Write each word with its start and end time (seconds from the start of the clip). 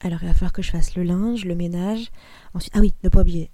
Alors 0.00 0.22
il 0.22 0.28
va 0.28 0.34
falloir 0.34 0.52
que 0.52 0.62
je 0.62 0.70
fasse 0.70 0.96
le 0.96 1.02
linge, 1.02 1.44
le 1.44 1.54
ménage. 1.54 2.10
Ensuite, 2.54 2.72
ah 2.74 2.80
oui, 2.80 2.94
ne 3.04 3.08
pas 3.08 3.20
oublier, 3.20 3.50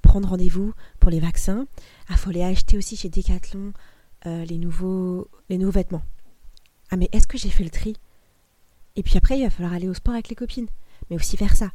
prendre 0.00 0.28
rendez-vous 0.28 0.72
pour 1.00 1.10
les 1.10 1.20
vaccins. 1.20 1.66
Ah, 2.08 2.16
faut 2.16 2.30
les 2.30 2.42
acheter 2.42 2.78
aussi 2.78 2.96
chez 2.96 3.08
Decathlon 3.08 3.72
euh, 4.26 4.44
les, 4.44 4.58
nouveaux, 4.58 5.28
les 5.48 5.58
nouveaux 5.58 5.72
vêtements. 5.72 6.02
Ah 6.90 6.96
mais 6.96 7.08
est-ce 7.12 7.26
que 7.26 7.38
j'ai 7.38 7.50
fait 7.50 7.64
le 7.64 7.70
tri? 7.70 7.96
Et 8.96 9.02
puis 9.02 9.16
après, 9.16 9.38
il 9.38 9.44
va 9.44 9.50
falloir 9.50 9.74
aller 9.74 9.88
au 9.88 9.94
sport 9.94 10.14
avec 10.14 10.28
les 10.28 10.34
copines. 10.34 10.68
Mais 11.10 11.16
aussi 11.16 11.36
faire 11.36 11.56
ça. 11.56 11.70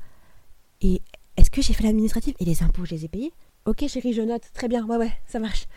Et 0.82 1.02
est-ce 1.38 1.50
que 1.50 1.62
j'ai 1.62 1.74
fait 1.74 1.84
l'administratif? 1.84 2.36
Et 2.40 2.46
les 2.46 2.64
impôts, 2.64 2.86
je 2.86 2.92
les 2.92 3.06
ai 3.06 3.08
payés? 3.08 3.34
Ok 3.66 3.88
chérie, 3.88 4.14
je 4.14 4.22
note. 4.22 4.44
Très 4.54 4.68
bien, 4.68 4.86
ouais 4.86 4.98
ouais, 4.98 5.14
ça 5.26 5.40
marche. 5.40 5.68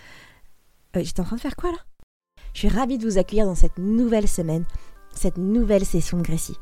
Euh, 0.97 1.03
j'étais 1.05 1.21
en 1.21 1.25
train 1.25 1.37
de 1.37 1.41
faire 1.41 1.57
quoi 1.57 1.71
là? 1.71 1.79
Je 2.53 2.61
suis 2.61 2.69
ravie 2.69 2.99
de 2.99 3.09
vous 3.09 3.19
accueillir 3.19 3.47
dans 3.47 3.55
cette 3.55 3.79
nouvelle 3.79 4.29
semaine, 4.29 4.65
cette 5.15 5.37
nouvelle 5.37 5.85
session 5.85 6.19
de 6.19 6.23
Grécie. 6.23 6.57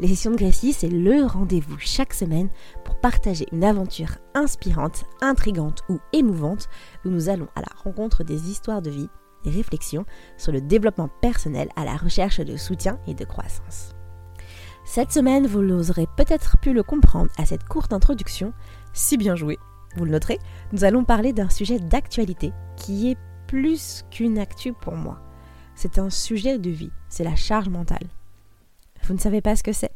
Les 0.00 0.08
sessions 0.08 0.32
de 0.32 0.36
Grécie, 0.36 0.72
c'est 0.72 0.88
le 0.88 1.24
rendez-vous 1.24 1.78
chaque 1.78 2.14
semaine 2.14 2.48
pour 2.84 2.96
partager 2.96 3.46
une 3.52 3.62
aventure 3.62 4.16
inspirante, 4.34 5.04
intrigante 5.20 5.82
ou 5.88 6.00
émouvante 6.12 6.68
où 7.04 7.10
nous 7.10 7.28
allons 7.28 7.46
à 7.54 7.60
la 7.60 7.68
rencontre 7.76 8.24
des 8.24 8.50
histoires 8.50 8.82
de 8.82 8.90
vie 8.90 9.08
et 9.44 9.50
réflexions 9.50 10.04
sur 10.36 10.50
le 10.50 10.60
développement 10.60 11.08
personnel 11.20 11.68
à 11.76 11.84
la 11.84 11.96
recherche 11.96 12.40
de 12.40 12.56
soutien 12.56 12.98
et 13.06 13.14
de 13.14 13.24
croissance. 13.24 13.94
Cette 14.84 15.12
semaine, 15.12 15.46
vous 15.46 15.62
l'aurez 15.62 16.08
peut-être 16.16 16.58
pu 16.58 16.72
le 16.72 16.82
comprendre 16.82 17.30
à 17.38 17.46
cette 17.46 17.64
courte 17.64 17.92
introduction, 17.92 18.52
si 18.92 19.16
bien 19.16 19.36
joué, 19.36 19.58
vous 19.96 20.04
le 20.04 20.10
noterez, 20.10 20.40
nous 20.72 20.82
allons 20.82 21.04
parler 21.04 21.32
d'un 21.32 21.48
sujet 21.48 21.78
d'actualité 21.78 22.52
qui 22.76 23.12
est 23.12 23.18
plus 23.46 24.04
qu'une 24.10 24.38
actu 24.38 24.72
pour 24.72 24.94
moi. 24.94 25.20
C'est 25.76 25.98
un 25.98 26.10
sujet 26.10 26.58
de 26.58 26.70
vie, 26.70 26.90
c'est 27.08 27.24
la 27.24 27.36
charge 27.36 27.68
mentale. 27.68 28.08
Vous 29.06 29.12
ne 29.12 29.18
savez 29.18 29.42
pas 29.42 29.54
ce 29.54 29.62
que 29.62 29.74
c'est 29.74 29.94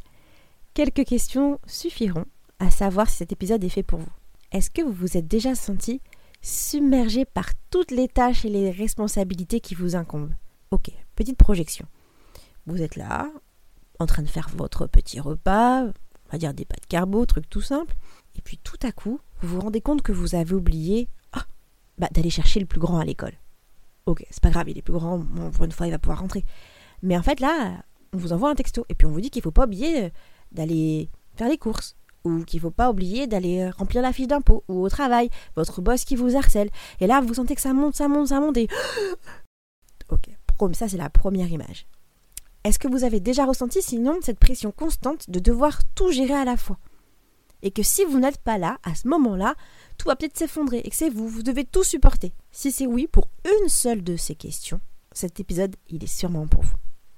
Quelques 0.74 1.04
questions 1.06 1.58
suffiront 1.66 2.26
à 2.58 2.70
savoir 2.70 3.08
si 3.08 3.16
cet 3.16 3.32
épisode 3.32 3.64
est 3.64 3.70
fait 3.70 3.82
pour 3.82 4.00
vous. 4.00 4.12
Est-ce 4.52 4.70
que 4.70 4.82
vous 4.82 4.92
vous 4.92 5.16
êtes 5.16 5.26
déjà 5.26 5.54
senti 5.54 6.02
submergé 6.42 7.24
par 7.24 7.50
toutes 7.70 7.90
les 7.90 8.08
tâches 8.08 8.44
et 8.44 8.50
les 8.50 8.70
responsabilités 8.70 9.60
qui 9.60 9.74
vous 9.74 9.96
incombent? 9.96 10.34
Ok, 10.70 10.90
petite 11.16 11.38
projection. 11.38 11.86
Vous 12.66 12.82
êtes 12.82 12.96
là, 12.96 13.30
en 13.98 14.04
train 14.04 14.22
de 14.22 14.28
faire 14.28 14.50
votre 14.54 14.86
petit 14.86 15.20
repas, 15.20 15.84
on 15.84 16.32
va 16.32 16.38
dire 16.38 16.52
des 16.52 16.66
pâtes 16.66 16.86
carbo, 16.86 17.24
truc 17.24 17.48
tout 17.48 17.62
simple, 17.62 17.94
et 18.36 18.42
puis 18.42 18.58
tout 18.58 18.78
à 18.82 18.92
coup, 18.92 19.20
vous 19.40 19.48
vous 19.56 19.60
rendez 19.60 19.80
compte 19.80 20.02
que 20.02 20.12
vous 20.12 20.34
avez 20.34 20.54
oublié 20.54 21.08
ah, 21.32 21.46
bah, 21.96 22.08
d'aller 22.12 22.30
chercher 22.30 22.60
le 22.60 22.66
plus 22.66 22.80
grand 22.80 22.98
à 22.98 23.06
l'école. 23.06 23.34
Ok, 24.04 24.26
c'est 24.30 24.42
pas 24.42 24.50
grave, 24.50 24.68
il 24.68 24.76
est 24.76 24.82
plus 24.82 24.92
grand, 24.92 25.24
pour 25.52 25.64
une 25.64 25.72
fois 25.72 25.86
il 25.86 25.92
va 25.92 25.98
pouvoir 25.98 26.20
rentrer. 26.20 26.44
Mais 27.02 27.16
en 27.16 27.22
fait 27.22 27.40
là, 27.40 27.82
on 28.12 28.18
vous 28.18 28.32
envoie 28.32 28.50
un 28.50 28.54
texto 28.54 28.84
et 28.88 28.94
puis 28.94 29.06
on 29.06 29.10
vous 29.10 29.20
dit 29.20 29.30
qu'il 29.30 29.40
ne 29.40 29.44
faut 29.44 29.50
pas 29.50 29.64
oublier 29.64 30.04
euh, 30.04 30.08
d'aller 30.52 31.08
faire 31.36 31.48
les 31.48 31.58
courses 31.58 31.96
ou 32.24 32.44
qu'il 32.44 32.58
ne 32.58 32.62
faut 32.62 32.70
pas 32.70 32.90
oublier 32.90 33.26
d'aller 33.26 33.62
euh, 33.62 33.70
remplir 33.78 34.02
la 34.02 34.12
fiche 34.12 34.26
d'impôt 34.26 34.64
ou 34.68 34.82
au 34.82 34.88
travail, 34.88 35.30
votre 35.56 35.80
boss 35.80 36.04
qui 36.04 36.16
vous 36.16 36.36
harcèle. 36.36 36.70
Et 37.00 37.06
là, 37.06 37.20
vous 37.20 37.34
sentez 37.34 37.54
que 37.54 37.60
ça 37.60 37.72
monte, 37.72 37.94
ça 37.94 38.08
monte, 38.08 38.28
ça 38.28 38.40
monte 38.40 38.56
et... 38.56 38.68
ok, 40.10 40.30
ça 40.74 40.88
c'est 40.88 40.96
la 40.96 41.10
première 41.10 41.50
image. 41.50 41.86
Est-ce 42.64 42.78
que 42.78 42.88
vous 42.88 43.04
avez 43.04 43.20
déjà 43.20 43.46
ressenti 43.46 43.80
sinon 43.82 44.18
cette 44.20 44.38
pression 44.38 44.72
constante 44.72 45.30
de 45.30 45.38
devoir 45.38 45.80
tout 45.94 46.10
gérer 46.10 46.34
à 46.34 46.44
la 46.44 46.56
fois? 46.56 46.78
Et 47.62 47.70
que 47.70 47.82
si 47.82 48.04
vous 48.04 48.20
n'êtes 48.20 48.38
pas 48.38 48.58
là, 48.58 48.78
à 48.84 48.94
ce 48.94 49.08
moment-là, 49.08 49.54
tout 49.96 50.08
va 50.08 50.16
peut-être 50.16 50.36
s'effondrer 50.36 50.78
et 50.78 50.90
que 50.90 50.96
c'est 50.96 51.10
vous, 51.10 51.28
vous 51.28 51.42
devez 51.42 51.64
tout 51.64 51.84
supporter. 51.84 52.32
Si 52.52 52.70
c'est 52.70 52.86
oui 52.86 53.06
pour 53.06 53.28
une 53.44 53.68
seule 53.68 54.04
de 54.04 54.16
ces 54.16 54.34
questions, 54.34 54.80
cet 55.12 55.40
épisode, 55.40 55.74
il 55.88 56.04
est 56.04 56.06
sûrement 56.06 56.46
pour 56.46 56.62
vous 56.62 56.76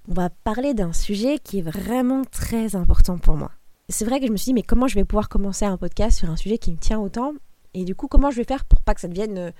on 0.08 0.14
va 0.14 0.30
parler 0.30 0.74
d'un 0.74 0.92
sujet 0.92 1.38
qui 1.38 1.58
est 1.58 1.62
vraiment 1.62 2.24
très 2.24 2.76
important 2.76 3.18
pour 3.18 3.36
moi. 3.36 3.52
C'est 3.88 4.04
vrai 4.04 4.20
que 4.20 4.26
je 4.26 4.32
me 4.32 4.36
suis 4.36 4.46
dit, 4.46 4.54
mais 4.54 4.62
comment 4.62 4.86
je 4.86 4.94
vais 4.94 5.04
pouvoir 5.04 5.28
commencer 5.28 5.64
un 5.64 5.76
podcast 5.76 6.18
sur 6.18 6.30
un 6.30 6.36
sujet 6.36 6.58
qui 6.58 6.70
me 6.70 6.76
tient 6.76 7.00
autant? 7.00 7.34
Et 7.74 7.84
du 7.84 7.94
coup, 7.94 8.08
comment 8.08 8.30
je 8.30 8.36
vais 8.36 8.44
faire 8.44 8.64
pour 8.64 8.80
pas 8.80 8.94
que 8.94 9.00
ça 9.00 9.08
devienne, 9.08 9.38
euh, 9.38 9.50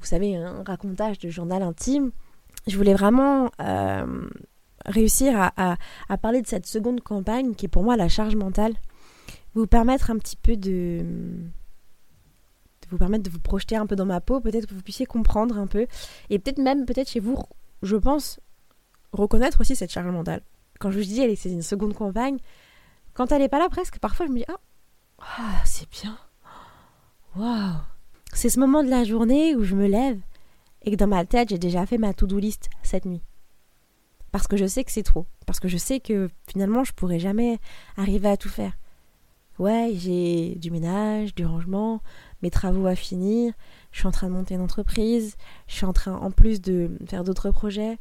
vous 0.00 0.06
savez, 0.06 0.36
un 0.36 0.62
racontage 0.64 1.18
de 1.18 1.28
journal 1.30 1.62
intime? 1.62 2.12
Je 2.66 2.76
voulais 2.76 2.94
vraiment 2.94 3.50
euh, 3.60 4.28
réussir 4.84 5.52
à, 5.56 5.76
parler 6.18 6.42
de 6.42 6.46
cette 6.46 6.66
seconde 6.66 7.00
campagne 7.00 7.54
qui 7.54 7.66
est 7.66 7.68
pour 7.68 7.82
moi 7.82 7.96
la 7.96 8.08
charge 8.08 8.36
mentale. 8.36 8.74
Vous 9.54 9.66
permettre 9.66 10.10
un 10.10 10.18
petit 10.18 10.36
peu 10.36 10.56
de, 10.56 11.00
de 11.00 12.88
vous 12.90 12.98
permettre 12.98 13.24
de 13.24 13.30
vous 13.30 13.40
projeter 13.40 13.76
un 13.76 13.86
peu 13.86 13.96
dans 13.96 14.06
ma 14.06 14.20
peau, 14.20 14.40
peut-être 14.40 14.66
que 14.66 14.74
vous 14.74 14.82
puissiez 14.82 15.06
comprendre 15.06 15.58
un 15.58 15.66
peu. 15.66 15.86
Et 16.30 16.38
peut-être 16.38 16.58
même, 16.58 16.84
peut-être 16.84 17.10
chez 17.10 17.20
vous, 17.20 17.38
je 17.82 17.96
pense, 17.96 18.38
reconnaître 19.12 19.60
aussi 19.60 19.76
cette 19.76 19.92
charge 19.92 20.10
mentale. 20.10 20.42
Quand 20.78 20.90
je 20.90 20.98
vous 20.98 21.04
dis, 21.04 21.36
c'est 21.36 21.50
une 21.50 21.62
seconde 21.62 21.94
compagne, 21.94 22.38
quand 23.14 23.32
elle 23.32 23.40
n'est 23.40 23.48
pas 23.48 23.58
là 23.58 23.68
presque, 23.68 23.98
parfois 23.98 24.26
je 24.26 24.32
me 24.32 24.38
dis, 24.38 24.44
ah, 24.48 24.60
ah 25.20 25.62
c'est 25.64 25.90
bien. 25.90 26.18
Waouh. 27.36 27.76
C'est 28.32 28.50
ce 28.50 28.60
moment 28.60 28.82
de 28.82 28.90
la 28.90 29.04
journée 29.04 29.56
où 29.56 29.64
je 29.64 29.74
me 29.74 29.86
lève 29.86 30.18
et 30.82 30.90
que 30.90 30.96
dans 30.96 31.06
ma 31.06 31.24
tête, 31.24 31.48
j'ai 31.48 31.58
déjà 31.58 31.86
fait 31.86 31.98
ma 31.98 32.14
to-do 32.14 32.38
list 32.38 32.68
cette 32.82 33.06
nuit. 33.06 33.22
Parce 34.32 34.46
que 34.46 34.56
je 34.56 34.66
sais 34.66 34.84
que 34.84 34.92
c'est 34.92 35.02
trop. 35.02 35.26
Parce 35.46 35.60
que 35.60 35.68
je 35.68 35.78
sais 35.78 36.00
que 36.00 36.28
finalement, 36.46 36.84
je 36.84 36.92
pourrai 36.92 37.18
jamais 37.18 37.58
arriver 37.96 38.28
à 38.28 38.36
tout 38.36 38.48
faire. 38.48 38.72
Ouais, 39.58 39.92
j'ai 39.94 40.54
du 40.56 40.70
ménage, 40.70 41.34
du 41.34 41.46
rangement, 41.46 42.02
mes 42.42 42.50
travaux 42.50 42.86
à 42.86 42.94
finir, 42.94 43.54
je 43.90 44.00
suis 44.00 44.06
en 44.06 44.10
train 44.10 44.28
de 44.28 44.32
monter 44.32 44.54
une 44.54 44.60
entreprise, 44.60 45.36
je 45.66 45.74
suis 45.76 45.86
en 45.86 45.94
train 45.94 46.14
en 46.14 46.30
plus 46.30 46.60
de 46.60 46.90
faire 47.06 47.24
d'autres 47.24 47.50
projets, 47.50 47.96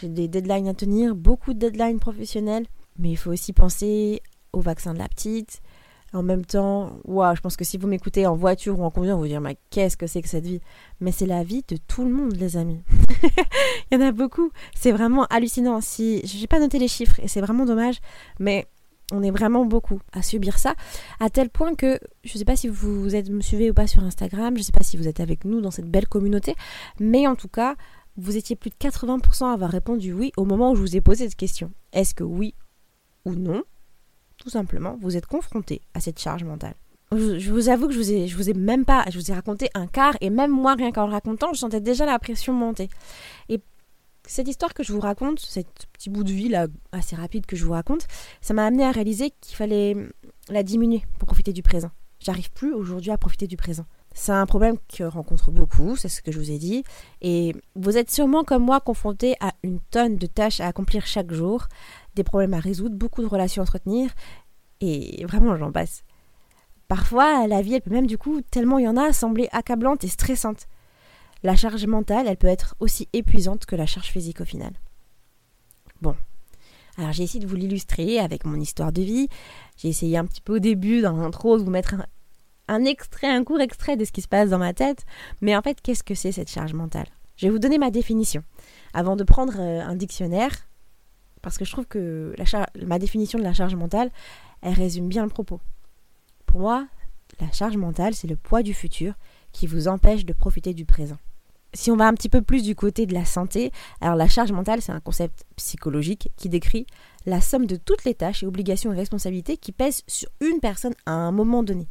j'ai 0.00 0.08
des 0.08 0.28
deadlines 0.28 0.68
à 0.68 0.74
tenir, 0.74 1.14
beaucoup 1.14 1.54
de 1.54 1.58
deadlines 1.58 1.98
professionnelles, 1.98 2.66
mais 2.98 3.10
il 3.10 3.16
faut 3.16 3.32
aussi 3.32 3.52
penser 3.52 4.22
au 4.52 4.60
vaccin 4.60 4.94
de 4.94 4.98
la 4.98 5.08
petite. 5.08 5.60
En 6.14 6.22
même 6.22 6.44
temps, 6.44 6.92
wow, 7.04 7.34
je 7.34 7.40
pense 7.42 7.56
que 7.56 7.64
si 7.64 7.76
vous 7.76 7.86
m'écoutez 7.86 8.26
en 8.26 8.34
voiture 8.34 8.78
ou 8.78 8.84
en 8.84 8.90
conduisant, 8.90 9.16
vous 9.16 9.22
vous 9.22 9.28
dire 9.28 9.42
mais 9.42 9.58
qu'est-ce 9.70 9.96
que 9.96 10.06
c'est 10.06 10.22
que 10.22 10.28
cette 10.28 10.46
vie? 10.46 10.60
Mais 11.00 11.12
c'est 11.12 11.26
la 11.26 11.42
vie 11.42 11.64
de 11.68 11.76
tout 11.76 12.02
le 12.02 12.10
monde, 12.10 12.34
les 12.36 12.56
amis. 12.56 12.80
il 13.90 13.98
y 13.98 14.02
en 14.02 14.06
a 14.06 14.12
beaucoup. 14.12 14.50
C'est 14.74 14.92
vraiment 14.92 15.26
hallucinant. 15.26 15.82
Si 15.82 16.22
j'ai 16.24 16.46
pas 16.46 16.60
noté 16.60 16.78
les 16.78 16.88
chiffres 16.88 17.20
et 17.20 17.28
c'est 17.28 17.42
vraiment 17.42 17.66
dommage, 17.66 18.00
mais 18.38 18.66
on 19.12 19.22
est 19.22 19.30
vraiment 19.30 19.64
beaucoup 19.64 20.00
à 20.12 20.22
subir 20.22 20.58
ça, 20.58 20.74
à 21.20 21.30
tel 21.30 21.50
point 21.50 21.74
que 21.74 21.98
je 22.24 22.34
ne 22.34 22.38
sais 22.38 22.44
pas 22.44 22.56
si 22.56 22.68
vous, 22.68 23.14
êtes, 23.14 23.30
me 23.30 23.40
suivez 23.40 23.70
ou 23.70 23.74
pas 23.74 23.86
sur 23.86 24.02
Instagram, 24.02 24.54
je 24.54 24.60
ne 24.60 24.64
sais 24.64 24.72
pas 24.72 24.82
si 24.82 24.96
vous 24.96 25.08
êtes 25.08 25.20
avec 25.20 25.44
nous 25.44 25.60
dans 25.60 25.70
cette 25.70 25.90
belle 25.90 26.06
communauté, 26.06 26.54
mais 27.00 27.26
en 27.26 27.34
tout 27.34 27.48
cas, 27.48 27.74
vous 28.18 28.36
étiez 28.36 28.56
plus 28.56 28.70
de 28.70 28.74
80% 28.74 29.46
à 29.46 29.52
avoir 29.52 29.70
répondu 29.70 30.12
oui 30.12 30.32
au 30.36 30.44
moment 30.44 30.72
où 30.72 30.76
je 30.76 30.80
vous 30.80 30.96
ai 30.96 31.00
posé 31.00 31.24
cette 31.24 31.36
question. 31.36 31.72
Est-ce 31.92 32.14
que 32.14 32.24
oui 32.24 32.54
ou 33.24 33.34
non, 33.34 33.62
tout 34.36 34.50
simplement, 34.50 34.96
vous 35.00 35.16
êtes 35.16 35.26
confronté 35.26 35.80
à 35.94 36.00
cette 36.00 36.18
charge 36.18 36.44
mentale 36.44 36.74
je 37.10 37.50
vous 37.50 37.70
avoue 37.70 37.86
que 37.86 37.94
je 37.94 37.98
vous 37.98 38.12
ai, 38.12 38.28
je 38.28 38.36
vous 38.36 38.50
ai 38.50 38.52
même 38.52 38.84
pas, 38.84 39.02
je 39.08 39.18
vous 39.18 39.30
ai 39.30 39.34
raconté 39.34 39.70
un 39.72 39.86
quart 39.86 40.14
et 40.20 40.28
même 40.28 40.50
moi 40.50 40.74
rien 40.74 40.92
qu'en 40.92 41.06
le 41.06 41.12
racontant, 41.12 41.54
je 41.54 41.58
sentais 41.58 41.80
déjà 41.80 42.04
la 42.04 42.18
pression 42.18 42.52
monter. 42.52 42.90
Et 43.48 43.62
cette 44.26 44.46
histoire 44.46 44.74
que 44.74 44.82
je 44.82 44.92
vous 44.92 45.00
raconte, 45.00 45.38
ce 45.40 45.60
petit 45.94 46.10
bout 46.10 46.22
de 46.22 46.30
vie 46.30 46.50
là 46.50 46.66
assez 46.92 47.16
rapide 47.16 47.46
que 47.46 47.56
je 47.56 47.64
vous 47.64 47.72
raconte, 47.72 48.06
ça 48.42 48.52
m'a 48.52 48.66
amené 48.66 48.84
à 48.84 48.90
réaliser 48.90 49.30
qu'il 49.40 49.56
fallait 49.56 49.96
la 50.50 50.62
diminuer 50.62 51.02
pour 51.18 51.26
profiter 51.26 51.54
du 51.54 51.62
présent. 51.62 51.90
J'arrive 52.20 52.50
plus 52.52 52.74
aujourd'hui 52.74 53.10
à 53.10 53.16
profiter 53.16 53.46
du 53.46 53.56
présent. 53.56 53.86
C'est 54.18 54.32
un 54.32 54.46
problème 54.46 54.78
que 54.88 55.04
rencontre 55.04 55.52
beaucoup, 55.52 55.94
c'est 55.94 56.08
ce 56.08 56.20
que 56.22 56.32
je 56.32 56.40
vous 56.40 56.50
ai 56.50 56.58
dit. 56.58 56.82
Et 57.22 57.54
vous 57.76 57.96
êtes 57.96 58.10
sûrement 58.10 58.42
comme 58.42 58.64
moi 58.64 58.80
confronté 58.80 59.36
à 59.38 59.52
une 59.62 59.78
tonne 59.78 60.16
de 60.16 60.26
tâches 60.26 60.58
à 60.58 60.66
accomplir 60.66 61.06
chaque 61.06 61.32
jour, 61.32 61.68
des 62.16 62.24
problèmes 62.24 62.52
à 62.52 62.58
résoudre, 62.58 62.96
beaucoup 62.96 63.22
de 63.22 63.28
relations 63.28 63.62
à 63.62 63.64
entretenir. 63.64 64.10
Et 64.80 65.24
vraiment, 65.24 65.56
j'en 65.56 65.70
passe. 65.70 66.02
Parfois, 66.88 67.46
la 67.46 67.62
vie, 67.62 67.74
elle 67.74 67.80
peut 67.80 67.92
même 67.92 68.08
du 68.08 68.18
coup, 68.18 68.40
tellement 68.40 68.78
il 68.78 68.86
y 68.86 68.88
en 68.88 68.96
a, 68.96 69.12
sembler 69.12 69.48
accablante 69.52 70.02
et 70.02 70.08
stressante. 70.08 70.66
La 71.44 71.54
charge 71.54 71.86
mentale, 71.86 72.26
elle 72.26 72.36
peut 72.36 72.48
être 72.48 72.74
aussi 72.80 73.08
épuisante 73.12 73.66
que 73.66 73.76
la 73.76 73.86
charge 73.86 74.08
physique 74.08 74.40
au 74.40 74.44
final. 74.44 74.72
Bon. 76.02 76.16
Alors 76.96 77.12
j'ai 77.12 77.22
essayé 77.22 77.38
de 77.38 77.48
vous 77.48 77.54
l'illustrer 77.54 78.18
avec 78.18 78.44
mon 78.44 78.58
histoire 78.58 78.90
de 78.90 79.02
vie. 79.02 79.28
J'ai 79.76 79.86
essayé 79.86 80.18
un 80.18 80.26
petit 80.26 80.40
peu 80.40 80.56
au 80.56 80.58
début, 80.58 81.02
dans 81.02 81.16
l'intro, 81.16 81.56
de 81.56 81.62
vous 81.62 81.70
mettre 81.70 81.94
un, 81.94 82.04
un 82.68 82.84
extrait, 82.84 83.28
un 83.28 83.44
court 83.44 83.60
extrait 83.60 83.96
de 83.96 84.04
ce 84.04 84.12
qui 84.12 84.22
se 84.22 84.28
passe 84.28 84.50
dans 84.50 84.58
ma 84.58 84.72
tête. 84.72 85.04
Mais 85.40 85.56
en 85.56 85.62
fait, 85.62 85.80
qu'est-ce 85.82 86.04
que 86.04 86.14
c'est 86.14 86.32
cette 86.32 86.50
charge 86.50 86.74
mentale? 86.74 87.06
Je 87.36 87.46
vais 87.46 87.52
vous 87.52 87.58
donner 87.58 87.78
ma 87.78 87.90
définition. 87.90 88.42
Avant 88.94 89.16
de 89.16 89.24
prendre 89.24 89.54
euh, 89.58 89.80
un 89.80 89.94
dictionnaire, 89.94 90.68
parce 91.42 91.58
que 91.58 91.64
je 91.64 91.72
trouve 91.72 91.86
que 91.86 92.34
ma 92.84 92.98
définition 92.98 93.38
de 93.38 93.44
la 93.44 93.52
charge 93.52 93.74
mentale, 93.74 94.10
elle 94.62 94.74
résume 94.74 95.08
bien 95.08 95.22
le 95.22 95.30
propos. 95.30 95.60
Pour 96.46 96.60
moi, 96.60 96.86
la 97.40 97.50
charge 97.52 97.76
mentale, 97.76 98.14
c'est 98.14 98.26
le 98.26 98.36
poids 98.36 98.62
du 98.62 98.74
futur 98.74 99.14
qui 99.52 99.66
vous 99.66 99.88
empêche 99.88 100.24
de 100.24 100.32
profiter 100.32 100.74
du 100.74 100.84
présent. 100.84 101.18
Si 101.74 101.90
on 101.90 101.96
va 101.96 102.06
un 102.06 102.14
petit 102.14 102.30
peu 102.30 102.40
plus 102.40 102.62
du 102.62 102.74
côté 102.74 103.04
de 103.04 103.12
la 103.12 103.26
santé, 103.26 103.72
alors 104.00 104.16
la 104.16 104.28
charge 104.28 104.52
mentale, 104.52 104.80
c'est 104.80 104.92
un 104.92 105.00
concept 105.00 105.44
psychologique 105.56 106.30
qui 106.36 106.48
décrit 106.48 106.86
la 107.26 107.40
somme 107.42 107.66
de 107.66 107.76
toutes 107.76 108.04
les 108.04 108.14
tâches 108.14 108.42
et 108.42 108.46
obligations 108.46 108.92
et 108.92 108.96
responsabilités 108.96 109.58
qui 109.58 109.72
pèsent 109.72 110.02
sur 110.06 110.30
une 110.40 110.60
personne 110.60 110.94
à 111.04 111.12
un 111.12 111.30
moment 111.30 111.62
donné. 111.62 111.86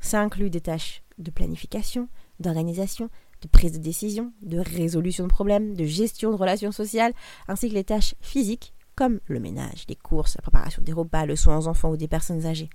Ça 0.00 0.20
inclut 0.20 0.50
des 0.50 0.60
tâches 0.60 1.02
de 1.18 1.30
planification, 1.30 2.08
d'organisation, 2.40 3.10
de 3.42 3.48
prise 3.48 3.72
de 3.72 3.78
décision, 3.78 4.32
de 4.42 4.58
résolution 4.58 5.24
de 5.24 5.30
problèmes, 5.30 5.74
de 5.74 5.84
gestion 5.84 6.30
de 6.30 6.36
relations 6.36 6.72
sociales, 6.72 7.12
ainsi 7.48 7.68
que 7.68 7.74
les 7.74 7.84
tâches 7.84 8.14
physiques 8.20 8.74
comme 8.96 9.20
le 9.26 9.40
ménage, 9.40 9.84
les 9.88 9.96
courses, 9.96 10.36
la 10.36 10.42
préparation 10.42 10.82
des 10.82 10.92
repas, 10.92 11.24
le 11.24 11.36
soin 11.36 11.56
aux 11.56 11.68
enfants 11.68 11.90
ou 11.90 11.96
des 11.96 12.08
personnes 12.08 12.44
âgées. 12.44 12.68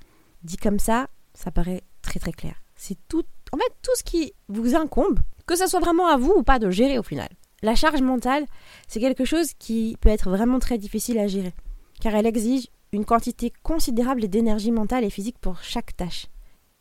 Dit 0.44 0.57
comme 0.57 0.80
ça, 0.80 1.07
ça 1.33 1.51
paraît 1.51 1.83
très 2.01 2.19
très 2.19 2.31
clair. 2.31 2.56
C'est 2.75 2.98
tout, 3.07 3.24
en 3.51 3.57
fait, 3.57 3.74
tout 3.83 3.95
ce 3.95 4.04
qui 4.04 4.33
vous 4.48 4.75
incombe, 4.75 5.19
que 5.45 5.56
ce 5.56 5.68
soit 5.68 5.80
vraiment 5.80 6.07
à 6.07 6.18
vous 6.18 6.33
ou 6.38 6.44
pas 6.44 6.57
de 6.57 6.71
gérer 6.71 6.98
au 6.98 7.04
final. 7.04 7.30
La 7.62 7.75
charge 7.75 8.01
mentale, 8.01 8.45
c'est 8.88 9.00
quelque 9.00 9.25
chose 9.25 9.54
qui 9.54 9.98
peut 10.01 10.10
être 10.10 10.30
vraiment 10.30 10.60
très 10.60 10.78
difficile 10.78 11.19
à 11.19 11.28
gérer, 11.28 11.54
car 12.01 12.16
elle 12.16 12.25
exige 12.25 12.68
une 12.92 13.06
quantité 13.06 13.51
considérable 13.63 14.28
d'énergie 14.28 14.71
mentale 14.71 15.04
et 15.04 15.10
physique 15.10 15.38
pour 15.39 15.62
chaque 15.62 15.95
tâche. 15.95 16.28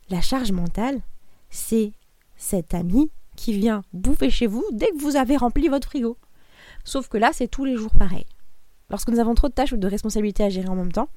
La 0.09 0.21
charge 0.21 0.51
mentale, 0.51 1.01
c'est 1.49 1.93
cet 2.35 2.75
ami 2.75 3.09
qui 3.35 3.53
vient 3.57 3.81
bouffer 3.91 4.29
chez 4.29 4.45
vous 4.45 4.63
dès 4.71 4.87
que 4.87 5.01
vous 5.01 5.15
avez 5.15 5.35
rempli 5.35 5.67
votre 5.67 5.87
frigo. 5.87 6.17
Sauf 6.83 7.07
que 7.07 7.17
là, 7.17 7.31
c'est 7.33 7.47
tous 7.47 7.65
les 7.65 7.75
jours 7.75 7.93
pareil. 7.97 8.25
Lorsque 8.91 9.09
nous 9.09 9.19
avons 9.19 9.33
trop 9.33 9.47
de 9.47 9.53
tâches 9.53 9.73
ou 9.73 9.77
de 9.77 9.87
responsabilités 9.87 10.43
à 10.43 10.49
gérer 10.49 10.69
en 10.69 10.75
même 10.75 10.91
temps, 10.91 11.09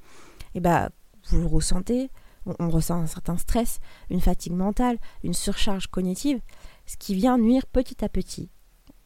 eh 0.55 0.59
ben, 0.59 0.89
vous 1.25 1.39
le 1.39 1.45
ressentez, 1.45 2.09
on, 2.47 2.69
ressent 2.69 2.99
un 2.99 3.05
certain 3.05 3.37
stress, 3.37 3.79
une 4.09 4.21
fatigue 4.21 4.53
mentale, 4.53 4.97
une 5.23 5.35
surcharge 5.35 5.87
cognitive, 5.87 6.41
ce 6.87 6.97
qui 6.97 7.13
vient 7.13 7.37
nuire 7.37 7.67
petit 7.67 8.03
à 8.03 8.09
petit, 8.09 8.49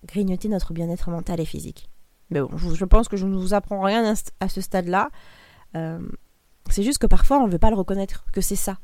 grignoter 0.05 0.47
notre 0.47 0.71
bien-être 0.71 1.09
mental 1.09 1.41
et 1.41 1.45
physique. 1.45 1.89
Mais 2.29 2.39
bon, 2.39 2.55
je, 2.57 2.85
pense 2.85 3.09
que 3.09 3.17
je 3.17 3.25
ne 3.25 3.35
vous 3.35 3.53
apprends 3.53 3.81
rien 3.81 4.13
à, 4.39 4.47
ce 4.47 4.61
stade-là. 4.61 5.09
Euh, 5.75 5.99
c'est 6.69 6.83
juste 6.83 6.99
que 6.99 7.07
parfois 7.07 7.39
on 7.39 7.47
ne 7.47 7.51
veut 7.51 7.59
pas 7.59 7.69
le 7.69 7.75
reconnaître, 7.75 8.25
que 8.31 8.39
c'est 8.39 8.55
ça 8.55 8.77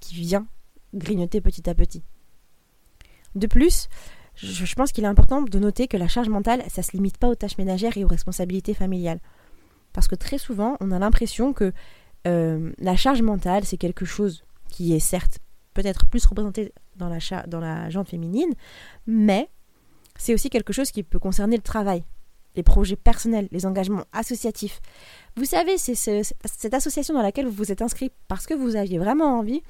qui 0.00 0.14
vient 0.14 0.46
grignoter 0.94 1.40
petit 1.40 1.68
à 1.68 1.74
petit. 1.74 2.02
De 3.34 3.46
plus, 3.46 3.88
je, 4.34 4.74
pense 4.74 4.92
qu'il 4.92 5.04
est 5.04 5.08
important 5.08 5.42
de 5.42 5.58
noter 5.58 5.88
que 5.88 5.96
la 5.96 6.08
charge 6.08 6.28
mentale, 6.28 6.62
ça 6.68 6.80
ne 6.80 6.84
se 6.84 6.92
limite 6.92 7.18
pas 7.18 7.28
aux 7.28 7.34
tâches 7.34 7.58
ménagères 7.58 7.96
et 7.96 8.04
aux 8.04 8.08
responsabilités 8.08 8.74
familiales. 8.74 9.20
Parce 9.92 10.08
que 10.08 10.14
très 10.14 10.38
souvent, 10.38 10.76
on 10.80 10.90
a 10.90 10.98
l'impression 10.98 11.52
que 11.52 11.72
euh, 12.26 12.72
la 12.78 12.96
charge 12.96 13.22
mentale, 13.22 13.64
c'est 13.64 13.76
quelque 13.78 14.04
chose 14.04 14.44
qui 14.68 14.94
est 14.94 15.00
certes 15.00 15.38
peut-être 15.74 16.06
plus 16.06 16.24
représenté 16.24 16.72
dans 16.96 17.08
la, 17.08 17.18
dans 17.46 17.60
la 17.60 17.88
féminine, 18.04 18.52
mais 19.06 19.50
c'est 20.16 20.32
aussi 20.32 20.48
quelque 20.48 20.72
chose 20.72 20.90
qui 20.90 21.02
peut 21.02 21.18
concerner 21.18 21.56
le 21.56 21.62
travail, 21.62 22.04
les 22.56 22.62
projets 22.62 22.96
personnels, 22.96 23.48
les 23.52 23.66
engagements 23.66 24.04
associatifs. 24.12 24.80
Vous 25.36 25.44
savez, 25.44 25.78
c'est 25.78 25.94
cette 25.94 26.74
association 26.74 27.14
dans 27.14 27.22
laquelle 27.22 27.46
vous 27.46 27.52
vous 27.52 27.72
êtes 27.72 27.82
inscrit 27.82 28.10
parce 28.28 28.46
que 28.46 28.54
vous 28.54 28.76
aviez 28.76 28.98
vraiment 28.98 29.38
envie 29.38 29.62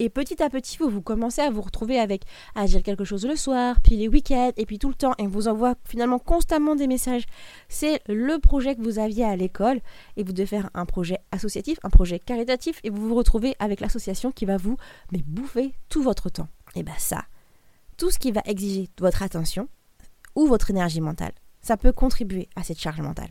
et 0.00 0.08
petit 0.08 0.42
à 0.42 0.48
petit, 0.48 0.78
vous, 0.78 0.88
vous 0.88 1.02
commencez 1.02 1.42
à 1.42 1.50
vous 1.50 1.60
retrouver 1.60 2.00
avec 2.00 2.22
à 2.54 2.64
dire 2.64 2.82
quelque 2.82 3.04
chose 3.04 3.26
le 3.26 3.36
soir, 3.36 3.76
puis 3.82 3.96
les 3.96 4.08
week-ends, 4.08 4.52
et 4.56 4.64
puis 4.64 4.78
tout 4.78 4.88
le 4.88 4.94
temps, 4.94 5.12
et 5.18 5.24
on 5.24 5.28
vous 5.28 5.46
envoie 5.46 5.74
finalement 5.84 6.18
constamment 6.18 6.74
des 6.74 6.86
messages. 6.86 7.26
C'est 7.68 8.00
le 8.08 8.38
projet 8.38 8.74
que 8.74 8.80
vous 8.80 8.98
aviez 8.98 9.26
à 9.26 9.36
l'école, 9.36 9.80
et 10.16 10.22
vous 10.22 10.32
devez 10.32 10.46
faire 10.46 10.70
un 10.72 10.86
projet 10.86 11.18
associatif, 11.32 11.78
un 11.82 11.90
projet 11.90 12.18
caritatif, 12.18 12.80
et 12.82 12.88
vous 12.88 13.08
vous 13.08 13.14
retrouvez 13.14 13.54
avec 13.58 13.80
l'association 13.80 14.32
qui 14.32 14.46
va 14.46 14.56
vous 14.56 14.78
mais, 15.12 15.22
bouffer 15.26 15.74
tout 15.90 16.02
votre 16.02 16.30
temps. 16.30 16.48
Et 16.74 16.82
bien 16.82 16.94
ça, 16.96 17.26
tout 17.98 18.10
ce 18.10 18.18
qui 18.18 18.32
va 18.32 18.40
exiger 18.46 18.88
votre 18.98 19.22
attention 19.22 19.68
ou 20.34 20.46
votre 20.46 20.70
énergie 20.70 21.02
mentale, 21.02 21.32
ça 21.62 21.76
peut 21.76 21.92
contribuer 21.92 22.48
à 22.56 22.62
cette 22.62 22.78
charge 22.78 23.00
mentale. 23.00 23.30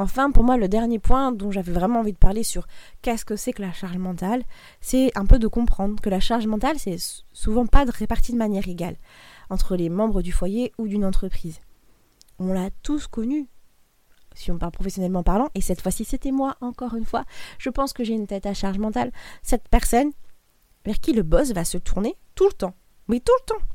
Enfin, 0.00 0.30
pour 0.30 0.44
moi, 0.44 0.56
le 0.56 0.66
dernier 0.66 0.98
point 0.98 1.30
dont 1.30 1.50
j'avais 1.50 1.72
vraiment 1.72 2.00
envie 2.00 2.14
de 2.14 2.18
parler 2.18 2.42
sur 2.42 2.66
qu'est-ce 3.02 3.26
que 3.26 3.36
c'est 3.36 3.52
que 3.52 3.60
la 3.60 3.72
charge 3.72 3.98
mentale, 3.98 4.44
c'est 4.80 5.10
un 5.14 5.26
peu 5.26 5.38
de 5.38 5.46
comprendre 5.46 6.00
que 6.00 6.08
la 6.08 6.20
charge 6.20 6.46
mentale, 6.46 6.78
c'est 6.78 6.96
souvent 7.34 7.66
pas 7.66 7.84
répartie 7.84 8.32
de 8.32 8.38
manière 8.38 8.66
égale 8.66 8.96
entre 9.50 9.76
les 9.76 9.90
membres 9.90 10.22
du 10.22 10.32
foyer 10.32 10.72
ou 10.78 10.88
d'une 10.88 11.04
entreprise. 11.04 11.60
On 12.38 12.54
l'a 12.54 12.70
tous 12.82 13.08
connu, 13.08 13.46
si 14.34 14.50
on 14.50 14.56
parle 14.56 14.72
professionnellement 14.72 15.22
parlant, 15.22 15.50
et 15.54 15.60
cette 15.60 15.82
fois-ci 15.82 16.06
c'était 16.06 16.30
moi, 16.30 16.56
encore 16.62 16.94
une 16.94 17.04
fois, 17.04 17.26
je 17.58 17.68
pense 17.68 17.92
que 17.92 18.02
j'ai 18.02 18.14
une 18.14 18.26
tête 18.26 18.46
à 18.46 18.54
charge 18.54 18.78
mentale. 18.78 19.12
Cette 19.42 19.68
personne 19.68 20.12
vers 20.86 20.98
qui 20.98 21.12
le 21.12 21.22
boss 21.22 21.52
va 21.52 21.66
se 21.66 21.76
tourner 21.76 22.16
tout 22.34 22.46
le 22.46 22.54
temps, 22.54 22.74
mais 23.08 23.20
tout 23.20 23.34
le 23.42 23.46
temps. 23.54 23.66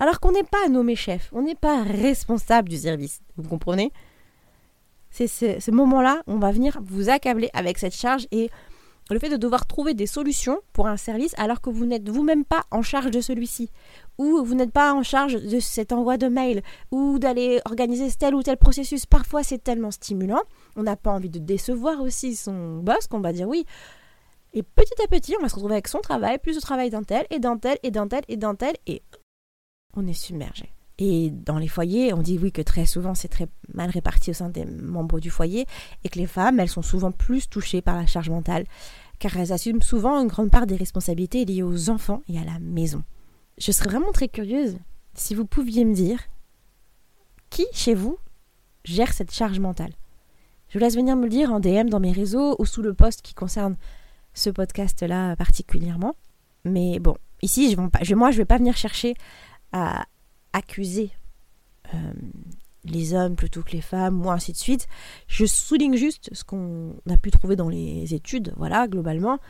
Alors 0.00 0.20
qu'on 0.20 0.32
n'est 0.32 0.42
pas 0.42 0.68
nommé 0.68 0.96
chef, 0.96 1.30
on 1.32 1.42
n'est 1.42 1.54
pas 1.54 1.82
responsable 1.82 2.68
du 2.68 2.76
service, 2.76 3.20
vous 3.36 3.48
comprenez? 3.48 3.92
C'est 5.10 5.28
ce, 5.28 5.70
moment-là, 5.70 6.22
on 6.26 6.38
va 6.38 6.50
venir 6.50 6.80
vous 6.82 7.08
accabler 7.08 7.48
avec 7.52 7.78
cette 7.78 7.94
charge 7.94 8.26
et 8.32 8.50
le 9.10 9.18
fait 9.20 9.28
de 9.28 9.36
devoir 9.36 9.66
trouver 9.66 9.94
des 9.94 10.06
solutions 10.06 10.58
pour 10.72 10.88
un 10.88 10.96
service 10.96 11.34
alors 11.38 11.60
que 11.60 11.70
vous 11.70 11.86
n'êtes 11.86 12.08
vous-même 12.08 12.44
pas 12.44 12.64
en 12.72 12.82
charge 12.82 13.12
de 13.12 13.20
celui-ci, 13.20 13.70
ou 14.18 14.42
vous 14.42 14.54
n'êtes 14.56 14.72
pas 14.72 14.92
en 14.92 15.04
charge 15.04 15.34
de 15.34 15.60
cet 15.60 15.92
envoi 15.92 16.16
de 16.16 16.26
mail, 16.26 16.62
ou 16.90 17.20
d'aller 17.20 17.60
organiser 17.64 18.10
tel 18.18 18.34
ou 18.34 18.42
tel 18.42 18.56
processus. 18.56 19.06
Parfois, 19.06 19.44
c'est 19.44 19.62
tellement 19.62 19.92
stimulant, 19.92 20.42
on 20.74 20.82
n'a 20.82 20.96
pas 20.96 21.12
envie 21.12 21.30
de 21.30 21.38
décevoir 21.38 22.00
aussi 22.00 22.34
son 22.34 22.78
boss 22.78 23.06
qu'on 23.06 23.20
va 23.20 23.32
dire 23.32 23.46
oui. 23.46 23.66
Et 24.52 24.64
petit 24.64 25.00
à 25.02 25.06
petit, 25.06 25.36
on 25.38 25.42
va 25.42 25.48
se 25.48 25.54
retrouver 25.54 25.74
avec 25.74 25.86
son 25.86 26.00
travail, 26.00 26.38
plus 26.38 26.56
le 26.56 26.60
travail 26.60 26.90
d'un 26.90 27.04
tel, 27.04 27.24
et 27.30 27.38
d'un 27.38 27.56
tel, 27.56 27.78
et 27.84 27.92
d'un 27.92 28.08
tel, 28.08 28.22
et 28.26 28.36
d'un 28.36 28.56
tel, 28.56 28.74
et 28.86 29.02
on 29.96 30.06
est 30.06 30.12
submergé. 30.12 30.70
Et 30.98 31.30
dans 31.30 31.58
les 31.58 31.68
foyers, 31.68 32.12
on 32.14 32.22
dit 32.22 32.38
oui 32.40 32.52
que 32.52 32.62
très 32.62 32.86
souvent 32.86 33.14
c'est 33.14 33.28
très 33.28 33.48
mal 33.72 33.90
réparti 33.90 34.30
au 34.30 34.34
sein 34.34 34.48
des 34.48 34.64
membres 34.64 35.18
du 35.18 35.30
foyer 35.30 35.66
et 36.04 36.08
que 36.08 36.18
les 36.18 36.26
femmes, 36.26 36.60
elles 36.60 36.68
sont 36.68 36.82
souvent 36.82 37.10
plus 37.10 37.48
touchées 37.48 37.82
par 37.82 37.96
la 37.96 38.06
charge 38.06 38.30
mentale 38.30 38.64
car 39.18 39.36
elles 39.36 39.52
assument 39.52 39.82
souvent 39.82 40.20
une 40.20 40.28
grande 40.28 40.50
part 40.50 40.66
des 40.66 40.76
responsabilités 40.76 41.44
liées 41.44 41.62
aux 41.62 41.90
enfants 41.90 42.22
et 42.28 42.38
à 42.38 42.44
la 42.44 42.58
maison. 42.60 43.02
Je 43.58 43.72
serais 43.72 43.90
vraiment 43.90 44.12
très 44.12 44.28
curieuse 44.28 44.76
si 45.14 45.34
vous 45.34 45.44
pouviez 45.44 45.84
me 45.84 45.94
dire 45.94 46.20
qui 47.50 47.66
chez 47.72 47.94
vous 47.94 48.18
gère 48.84 49.12
cette 49.12 49.32
charge 49.32 49.58
mentale? 49.58 49.92
Je 50.68 50.78
vous 50.78 50.84
laisse 50.84 50.96
venir 50.96 51.16
me 51.16 51.24
le 51.24 51.28
dire 51.28 51.52
en 51.52 51.60
DM 51.60 51.88
dans 51.88 52.00
mes 52.00 52.12
réseaux 52.12 52.56
ou 52.58 52.66
sous 52.66 52.82
le 52.82 52.94
post 52.94 53.22
qui 53.22 53.34
concerne 53.34 53.76
ce 54.32 54.50
podcast-là 54.50 55.36
particulièrement. 55.36 56.16
Mais 56.64 56.98
bon, 56.98 57.16
ici, 57.42 57.70
je 57.70 57.76
vais, 57.76 58.14
moi, 58.14 58.30
je 58.30 58.36
ne 58.36 58.40
vais 58.40 58.44
pas 58.44 58.58
venir 58.58 58.76
chercher 58.76 59.14
à, 59.74 60.06
accuser 60.52 61.10
euh, 61.92 62.12
les 62.84 63.12
hommes 63.12 63.34
plutôt 63.34 63.62
que 63.62 63.72
les 63.72 63.80
femmes, 63.80 64.24
ou 64.24 64.30
ainsi 64.30 64.52
de 64.52 64.56
suite. 64.56 64.86
Je 65.26 65.44
souligne 65.46 65.96
juste 65.96 66.30
ce 66.32 66.44
qu'on 66.44 66.94
a 67.10 67.18
pu 67.18 67.32
trouver 67.32 67.56
dans 67.56 67.68
les 67.68 68.14
études, 68.14 68.54
voilà, 68.56 68.86
globalement, 68.86 69.40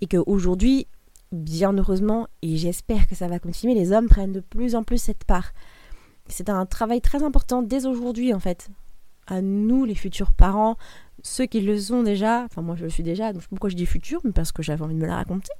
et 0.00 0.06
qu'aujourd'hui, 0.06 0.86
bien 1.32 1.74
heureusement, 1.74 2.28
et 2.40 2.56
j'espère 2.56 3.06
que 3.06 3.14
ça 3.14 3.28
va 3.28 3.38
continuer, 3.38 3.74
les 3.74 3.92
hommes 3.92 4.08
prennent 4.08 4.32
de 4.32 4.40
plus 4.40 4.74
en 4.74 4.84
plus 4.84 4.96
cette 4.96 5.24
part. 5.24 5.52
C'est 6.28 6.48
un 6.48 6.64
travail 6.64 7.02
très 7.02 7.22
important 7.22 7.62
dès 7.62 7.84
aujourd'hui, 7.84 8.32
en 8.32 8.40
fait. 8.40 8.70
À 9.26 9.42
nous, 9.42 9.84
les 9.84 9.94
futurs 9.94 10.32
parents, 10.32 10.78
ceux 11.22 11.44
qui 11.44 11.60
le 11.60 11.78
sont 11.78 12.02
déjà, 12.02 12.44
enfin 12.44 12.62
moi 12.62 12.74
je 12.74 12.84
le 12.84 12.90
suis 12.90 13.02
déjà, 13.02 13.32
donc 13.32 13.42
pourquoi 13.48 13.70
je 13.70 13.76
dis 13.76 13.86
futur, 13.86 14.20
parce 14.34 14.50
que 14.50 14.62
j'avais 14.62 14.82
envie 14.82 14.94
de 14.94 15.00
me 15.00 15.06
la 15.06 15.16
raconter. 15.16 15.52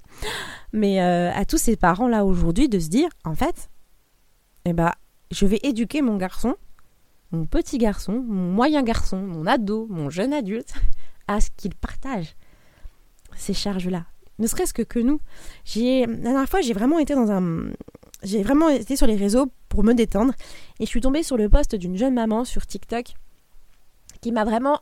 Mais 0.73 1.03
euh, 1.03 1.31
à 1.33 1.45
tous 1.45 1.59
ces 1.59 1.77
parents 1.77 2.09
là 2.09 2.25
aujourd'hui 2.25 2.69
de 2.69 2.79
se 2.79 2.89
dire, 2.89 3.09
en 3.25 3.35
fait, 3.35 3.71
eh 4.65 4.73
ben, 4.73 4.93
je 5.31 5.47
vais 5.47 5.61
éduquer 5.63 6.03
mon 6.03 6.17
garçon, 6.17 6.57
mon 7.31 7.47
petit 7.47 7.79
garçon, 7.79 8.25
mon 8.27 8.53
moyen 8.53 8.83
garçon, 8.83 9.19
mon 9.19 9.47
ado, 9.47 9.87
mon 9.91 10.11
jeune 10.11 10.33
adulte, 10.33 10.75
à 11.29 11.41
ce 11.41 11.51
qu'il 11.57 11.75
partage 11.75 12.37
ces 13.37 13.55
charges-là. 13.55 14.05
Ne 14.39 14.47
serait-ce 14.47 14.75
que 14.75 14.83
que 14.83 14.99
nous. 14.99 15.21
La 15.77 16.07
dernière 16.07 16.49
fois, 16.49 16.61
j'ai 16.61 16.73
vraiment 16.73 16.99
été 16.99 17.15
dans 17.15 17.31
un. 17.31 17.71
J'ai 18.23 18.43
vraiment 18.43 18.69
été 18.69 18.97
sur 18.97 19.07
les 19.07 19.17
réseaux 19.17 19.47
pour 19.69 19.85
me 19.85 19.95
détendre. 19.95 20.33
Et 20.79 20.85
je 20.85 20.89
suis 20.91 21.01
tombée 21.01 21.23
sur 21.23 21.37
le 21.37 21.49
post 21.49 21.75
d'une 21.75 21.97
jeune 21.97 22.15
maman 22.15 22.45
sur 22.45 22.67
TikTok 22.67 23.15
qui 24.21 24.33
m'a 24.33 24.45
vraiment 24.45 24.81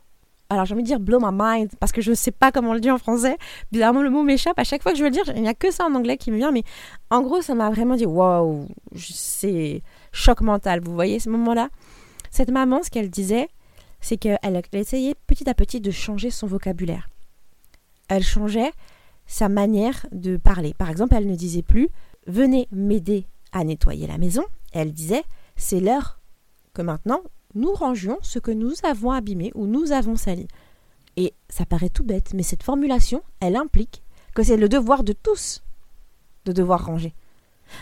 alors 0.51 0.65
j'ai 0.65 0.73
envie 0.73 0.83
de 0.83 0.87
dire 0.87 0.99
blow 0.99 1.19
my 1.21 1.29
mind 1.31 1.71
parce 1.79 1.93
que 1.93 2.01
je 2.01 2.09
ne 2.09 2.15
sais 2.15 2.31
pas 2.31 2.51
comment 2.51 2.71
on 2.71 2.73
le 2.73 2.81
dit 2.81 2.91
en 2.91 2.97
français. 2.97 3.37
Bizarrement 3.71 4.01
le 4.01 4.09
mot 4.09 4.21
m'échappe 4.21 4.59
à 4.59 4.65
chaque 4.65 4.83
fois 4.83 4.91
que 4.91 4.97
je 4.97 5.03
veux 5.03 5.09
le 5.09 5.13
dire. 5.13 5.23
Il 5.33 5.41
n'y 5.41 5.47
a 5.47 5.53
que 5.53 5.71
ça 5.71 5.85
en 5.85 5.95
anglais 5.95 6.17
qui 6.17 6.29
me 6.29 6.35
vient, 6.35 6.51
mais 6.51 6.63
en 7.09 7.21
gros 7.21 7.41
ça 7.41 7.55
m'a 7.55 7.69
vraiment 7.69 7.95
dit 7.95 8.05
waouh, 8.05 8.67
c'est 8.93 9.81
choc 10.11 10.41
mental. 10.41 10.81
Vous 10.81 10.93
voyez 10.93 11.19
ce 11.19 11.29
moment-là? 11.29 11.69
Cette 12.31 12.51
maman, 12.51 12.83
ce 12.83 12.89
qu'elle 12.89 13.09
disait, 13.09 13.47
c'est 14.01 14.17
qu'elle 14.17 14.39
essayait 14.73 15.15
petit 15.25 15.49
à 15.49 15.53
petit 15.53 15.79
de 15.79 15.89
changer 15.89 16.31
son 16.31 16.47
vocabulaire. 16.47 17.07
Elle 18.09 18.23
changeait 18.23 18.71
sa 19.25 19.47
manière 19.47 20.05
de 20.11 20.35
parler. 20.35 20.73
Par 20.73 20.89
exemple, 20.89 21.15
elle 21.15 21.27
ne 21.27 21.35
disait 21.35 21.61
plus 21.61 21.87
venez 22.27 22.67
m'aider 22.73 23.25
à 23.53 23.63
nettoyer 23.63 24.05
la 24.05 24.17
maison. 24.17 24.43
Elle 24.73 24.91
disait 24.91 25.23
c'est 25.55 25.79
l'heure 25.79 26.19
que 26.73 26.81
maintenant 26.81 27.21
nous 27.55 27.73
rangions 27.73 28.17
ce 28.21 28.39
que 28.39 28.51
nous 28.51 28.73
avons 28.83 29.11
abîmé 29.11 29.51
ou 29.55 29.65
nous 29.65 29.91
avons 29.91 30.15
sali. 30.15 30.47
Et 31.17 31.33
ça 31.49 31.65
paraît 31.65 31.89
tout 31.89 32.03
bête, 32.03 32.33
mais 32.33 32.43
cette 32.43 32.63
formulation, 32.63 33.23
elle 33.39 33.55
implique 33.55 34.03
que 34.33 34.43
c'est 34.43 34.57
le 34.57 34.69
devoir 34.69 35.03
de 35.03 35.13
tous 35.13 35.61
de 36.45 36.51
devoir 36.51 36.85
ranger. 36.85 37.13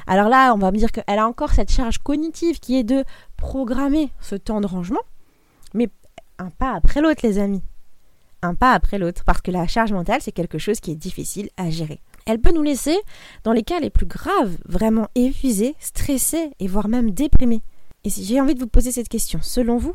Alors 0.05 0.29
là, 0.29 0.53
on 0.53 0.57
va 0.57 0.71
me 0.71 0.77
dire 0.77 0.91
qu'elle 0.91 1.19
a 1.19 1.27
encore 1.27 1.53
cette 1.53 1.71
charge 1.71 1.97
cognitive 1.99 2.59
qui 2.59 2.77
est 2.77 2.83
de 2.83 3.03
programmer 3.37 4.11
ce 4.19 4.35
temps 4.35 4.61
de 4.61 4.67
rangement, 4.67 5.01
mais 5.73 5.89
un 6.37 6.49
pas 6.49 6.73
après 6.73 7.01
l'autre, 7.01 7.21
les 7.23 7.39
amis. 7.39 7.63
Un 8.41 8.55
pas 8.55 8.73
après 8.73 8.99
l'autre, 8.99 9.23
parce 9.25 9.41
que 9.41 9.51
la 9.51 9.67
charge 9.67 9.91
mentale, 9.91 10.21
c'est 10.21 10.31
quelque 10.31 10.57
chose 10.57 10.79
qui 10.79 10.91
est 10.91 10.95
difficile 10.95 11.49
à 11.57 11.69
gérer. 11.69 11.99
Elle 12.25 12.39
peut 12.39 12.51
nous 12.51 12.61
laisser, 12.61 12.97
dans 13.43 13.53
les 13.53 13.63
cas 13.63 13.79
les 13.79 13.89
plus 13.89 14.05
graves, 14.05 14.57
vraiment 14.65 15.07
épuisés, 15.15 15.75
stressés 15.79 16.51
et 16.59 16.67
voire 16.67 16.87
même 16.87 17.11
déprimés. 17.11 17.63
Et 18.03 18.09
j'ai 18.09 18.39
envie 18.39 18.55
de 18.55 18.59
vous 18.59 18.67
poser 18.67 18.91
cette 18.91 19.09
question, 19.09 19.39
selon 19.41 19.77
vous, 19.77 19.93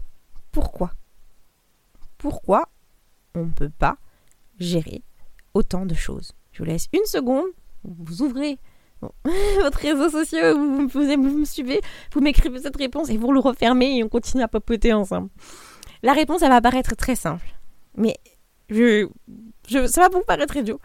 pourquoi? 0.52 0.92
Pourquoi 2.18 2.68
on 3.34 3.46
ne 3.46 3.50
peut 3.50 3.70
pas 3.70 3.96
gérer 4.58 5.02
autant 5.54 5.86
de 5.86 5.94
choses? 5.94 6.32
Je 6.52 6.58
vous 6.58 6.64
laisse 6.64 6.88
une 6.92 7.04
seconde, 7.06 7.46
vous 7.82 8.22
ouvrez 8.22 8.58
votre 9.62 9.78
réseau 9.78 10.08
social, 10.08 10.54
vous, 10.54 10.88
vous, 10.88 11.00
me 11.00 11.44
suivez, 11.44 11.80
vous 12.12 12.20
m'écrivez 12.20 12.60
cette 12.60 12.76
réponse 12.76 13.10
et 13.10 13.16
vous 13.16 13.32
le 13.32 13.40
refermez 13.40 13.98
et 13.98 14.04
on 14.04 14.08
continue 14.08 14.42
à 14.42 14.48
papoter 14.48 14.92
ensemble. 14.92 15.30
La 16.02 16.12
réponse, 16.12 16.42
elle 16.42 16.50
va 16.50 16.60
paraître 16.60 16.94
très 16.96 17.16
simple. 17.16 17.46
Mais 17.96 18.16
je, 18.68 19.08
ça 19.86 20.02
va 20.02 20.08
vous 20.08 20.22
paraître 20.22 20.56
idiot. 20.56 20.80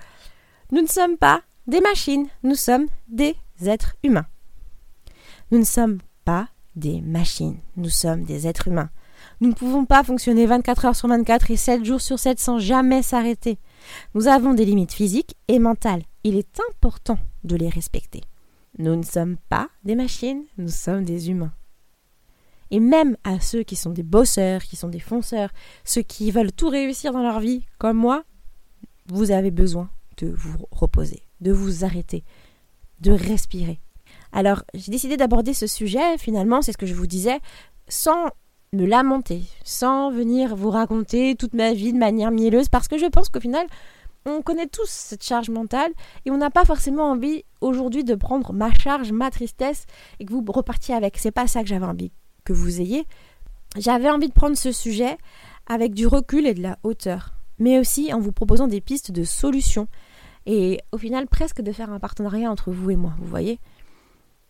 Nous 0.71 0.81
ne 0.81 0.87
sommes 0.87 1.17
pas 1.17 1.41
des 1.67 1.81
machines, 1.81 2.27
nous 2.43 2.55
sommes 2.55 2.87
des 3.07 3.35
êtres 3.65 3.95
humains. 4.03 4.27
Nous 5.51 5.59
ne 5.59 5.65
sommes 5.65 5.99
pas 6.25 6.47
des 6.79 7.01
machines, 7.01 7.57
nous 7.77 7.89
sommes 7.89 8.23
des 8.23 8.47
êtres 8.47 8.69
humains. 8.69 8.89
Nous 9.41 9.49
ne 9.49 9.53
pouvons 9.53 9.85
pas 9.85 10.03
fonctionner 10.03 10.45
24 10.45 10.85
heures 10.85 10.95
sur 10.95 11.07
24 11.07 11.51
et 11.51 11.57
7 11.57 11.85
jours 11.85 12.01
sur 12.01 12.17
7 12.19 12.39
sans 12.39 12.59
jamais 12.59 13.01
s'arrêter. 13.01 13.59
Nous 14.15 14.27
avons 14.27 14.53
des 14.53 14.65
limites 14.65 14.93
physiques 14.93 15.35
et 15.47 15.59
mentales. 15.59 16.03
Il 16.23 16.35
est 16.35 16.59
important 16.71 17.19
de 17.43 17.55
les 17.55 17.69
respecter. 17.69 18.21
Nous 18.77 18.95
ne 18.95 19.03
sommes 19.03 19.37
pas 19.49 19.69
des 19.83 19.95
machines, 19.95 20.43
nous 20.57 20.69
sommes 20.69 21.03
des 21.03 21.29
humains. 21.29 21.53
Et 22.71 22.79
même 22.79 23.17
à 23.23 23.39
ceux 23.39 23.63
qui 23.63 23.75
sont 23.75 23.89
des 23.89 24.03
bosseurs, 24.03 24.63
qui 24.63 24.75
sont 24.75 24.89
des 24.89 24.99
fonceurs, 24.99 25.49
ceux 25.83 26.03
qui 26.03 26.31
veulent 26.31 26.51
tout 26.51 26.69
réussir 26.69 27.11
dans 27.11 27.23
leur 27.23 27.39
vie, 27.39 27.65
comme 27.77 27.97
moi, 27.97 28.23
vous 29.07 29.31
avez 29.31 29.51
besoin 29.51 29.89
de 30.17 30.27
vous 30.27 30.57
reposer, 30.71 31.23
de 31.41 31.51
vous 31.51 31.83
arrêter, 31.83 32.23
de 32.99 33.11
respirer. 33.11 33.79
Alors, 34.31 34.63
j'ai 34.73 34.91
décidé 34.91 35.17
d'aborder 35.17 35.53
ce 35.53 35.67
sujet, 35.67 36.17
finalement, 36.17 36.61
c'est 36.61 36.71
ce 36.71 36.77
que 36.77 36.85
je 36.85 36.93
vous 36.93 37.07
disais, 37.07 37.39
sans 37.87 38.27
me 38.73 38.85
lamenter, 38.85 39.41
sans 39.63 40.11
venir 40.11 40.55
vous 40.55 40.69
raconter 40.69 41.35
toute 41.35 41.53
ma 41.53 41.73
vie 41.73 41.93
de 41.93 41.97
manière 41.97 42.31
mielleuse, 42.31 42.69
parce 42.69 42.87
que 42.87 42.97
je 42.97 43.07
pense 43.07 43.29
qu'au 43.29 43.39
final, 43.39 43.65
on 44.25 44.41
connaît 44.41 44.67
tous 44.67 44.89
cette 44.89 45.23
charge 45.23 45.49
mentale 45.49 45.91
et 46.25 46.31
on 46.31 46.37
n'a 46.37 46.49
pas 46.49 46.65
forcément 46.65 47.09
envie 47.09 47.43
aujourd'hui 47.61 48.03
de 48.03 48.15
prendre 48.15 48.53
ma 48.53 48.71
charge, 48.73 49.11
ma 49.11 49.31
tristesse 49.31 49.85
et 50.19 50.25
que 50.25 50.33
vous 50.33 50.43
repartiez 50.47 50.93
avec. 50.93 51.17
C'est 51.17 51.31
pas 51.31 51.47
ça 51.47 51.61
que 51.61 51.67
j'avais 51.67 51.85
envie 51.85 52.11
que 52.43 52.53
vous 52.53 52.81
ayez. 52.81 53.05
J'avais 53.77 54.09
envie 54.09 54.27
de 54.27 54.33
prendre 54.33 54.57
ce 54.57 54.71
sujet 54.71 55.17
avec 55.67 55.93
du 55.93 56.07
recul 56.07 56.47
et 56.47 56.53
de 56.53 56.61
la 56.61 56.77
hauteur, 56.83 57.33
mais 57.59 57.79
aussi 57.79 58.13
en 58.13 58.19
vous 58.19 58.31
proposant 58.31 58.67
des 58.67 58.81
pistes 58.81 59.11
de 59.11 59.23
solutions 59.23 59.87
et 60.45 60.81
au 60.91 60.97
final 60.97 61.27
presque 61.27 61.61
de 61.61 61.71
faire 61.71 61.91
un 61.91 61.99
partenariat 61.99 62.49
entre 62.49 62.71
vous 62.71 62.89
et 62.89 62.95
moi, 62.95 63.13
vous 63.19 63.27
voyez. 63.27 63.59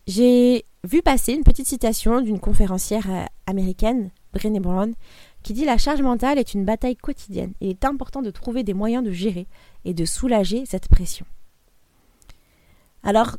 J'ai 0.09 0.65
vu 0.85 1.03
passer 1.03 1.33
une 1.33 1.43
petite 1.43 1.67
citation 1.67 2.19
d'une 2.21 2.39
conférencière 2.39 3.11
euh, 3.11 3.25
américaine, 3.45 4.09
Brené 4.33 4.59
Brown, 4.59 4.95
qui 5.43 5.53
dit 5.53 5.65
La 5.65 5.77
charge 5.77 6.01
mentale 6.01 6.39
est 6.39 6.55
une 6.55 6.65
bataille 6.65 6.95
quotidienne. 6.95 7.53
Il 7.61 7.69
est 7.69 7.85
important 7.85 8.23
de 8.23 8.31
trouver 8.31 8.63
des 8.63 8.73
moyens 8.73 9.03
de 9.03 9.11
gérer 9.11 9.45
et 9.85 9.93
de 9.93 10.05
soulager 10.05 10.65
cette 10.65 10.87
pression. 10.87 11.27
Alors, 13.03 13.37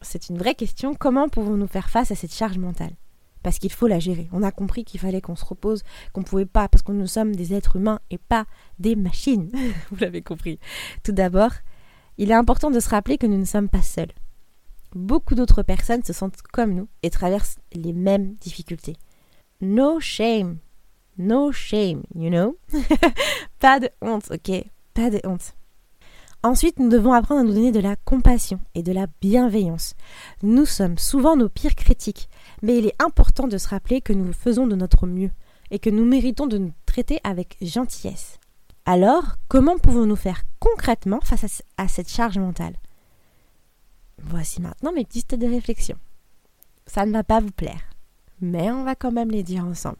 c'est 0.00 0.28
une 0.28 0.38
vraie 0.38 0.54
question 0.54 0.94
comment 0.94 1.28
pouvons-nous 1.28 1.66
faire 1.66 1.90
face 1.90 2.12
à 2.12 2.14
cette 2.14 2.32
charge 2.32 2.56
mentale? 2.56 2.94
Parce 3.42 3.58
qu'il 3.58 3.72
faut 3.72 3.88
la 3.88 3.98
gérer. 3.98 4.28
On 4.30 4.44
a 4.44 4.52
compris 4.52 4.84
qu'il 4.84 5.00
fallait 5.00 5.20
qu'on 5.20 5.34
se 5.34 5.44
repose, 5.44 5.82
qu'on 6.12 6.20
ne 6.20 6.26
pouvait 6.26 6.46
pas, 6.46 6.68
parce 6.68 6.82
que 6.82 6.92
nous 6.92 7.08
sommes 7.08 7.34
des 7.34 7.52
êtres 7.52 7.74
humains 7.74 7.98
et 8.12 8.18
pas 8.18 8.44
des 8.78 8.94
machines. 8.94 9.50
Vous 9.90 9.96
l'avez 9.96 10.22
compris. 10.22 10.60
Tout 11.02 11.10
d'abord, 11.10 11.50
il 12.16 12.30
est 12.30 12.34
important 12.34 12.70
de 12.70 12.78
se 12.78 12.90
rappeler 12.90 13.18
que 13.18 13.26
nous 13.26 13.38
ne 13.38 13.44
sommes 13.44 13.68
pas 13.68 13.82
seuls 13.82 14.12
beaucoup 14.94 15.34
d'autres 15.34 15.62
personnes 15.62 16.02
se 16.02 16.12
sentent 16.12 16.42
comme 16.52 16.74
nous 16.74 16.88
et 17.02 17.10
traversent 17.10 17.58
les 17.72 17.92
mêmes 17.92 18.34
difficultés. 18.34 18.96
No 19.60 20.00
shame. 20.00 20.58
No 21.18 21.52
shame, 21.52 22.02
you 22.14 22.30
know? 22.30 22.56
Pas 23.58 23.80
de 23.80 23.90
honte, 24.00 24.30
ok? 24.30 24.64
Pas 24.94 25.10
de 25.10 25.20
honte. 25.24 25.54
Ensuite, 26.44 26.80
nous 26.80 26.88
devons 26.88 27.12
apprendre 27.12 27.42
à 27.42 27.44
nous 27.44 27.54
donner 27.54 27.70
de 27.70 27.78
la 27.78 27.94
compassion 27.94 28.60
et 28.74 28.82
de 28.82 28.92
la 28.92 29.06
bienveillance. 29.20 29.94
Nous 30.42 30.66
sommes 30.66 30.98
souvent 30.98 31.36
nos 31.36 31.48
pires 31.48 31.76
critiques, 31.76 32.28
mais 32.62 32.78
il 32.78 32.86
est 32.86 33.00
important 33.00 33.46
de 33.46 33.58
se 33.58 33.68
rappeler 33.68 34.00
que 34.00 34.12
nous 34.12 34.32
faisons 34.32 34.66
de 34.66 34.74
notre 34.74 35.06
mieux 35.06 35.30
et 35.70 35.78
que 35.78 35.90
nous 35.90 36.04
méritons 36.04 36.48
de 36.48 36.58
nous 36.58 36.72
traiter 36.84 37.20
avec 37.22 37.56
gentillesse. 37.62 38.40
Alors, 38.84 39.36
comment 39.46 39.78
pouvons-nous 39.78 40.16
faire 40.16 40.42
concrètement 40.58 41.20
face 41.20 41.62
à 41.76 41.86
cette 41.86 42.10
charge 42.10 42.38
mentale? 42.38 42.74
Voici 44.18 44.60
maintenant 44.60 44.92
mes 44.92 45.04
pistes 45.04 45.34
de 45.34 45.46
réflexion. 45.46 45.96
Ça 46.86 47.06
ne 47.06 47.12
va 47.12 47.24
pas 47.24 47.40
vous 47.40 47.50
plaire, 47.50 47.82
mais 48.40 48.70
on 48.70 48.84
va 48.84 48.94
quand 48.94 49.12
même 49.12 49.30
les 49.30 49.42
dire 49.42 49.64
ensemble. 49.64 49.98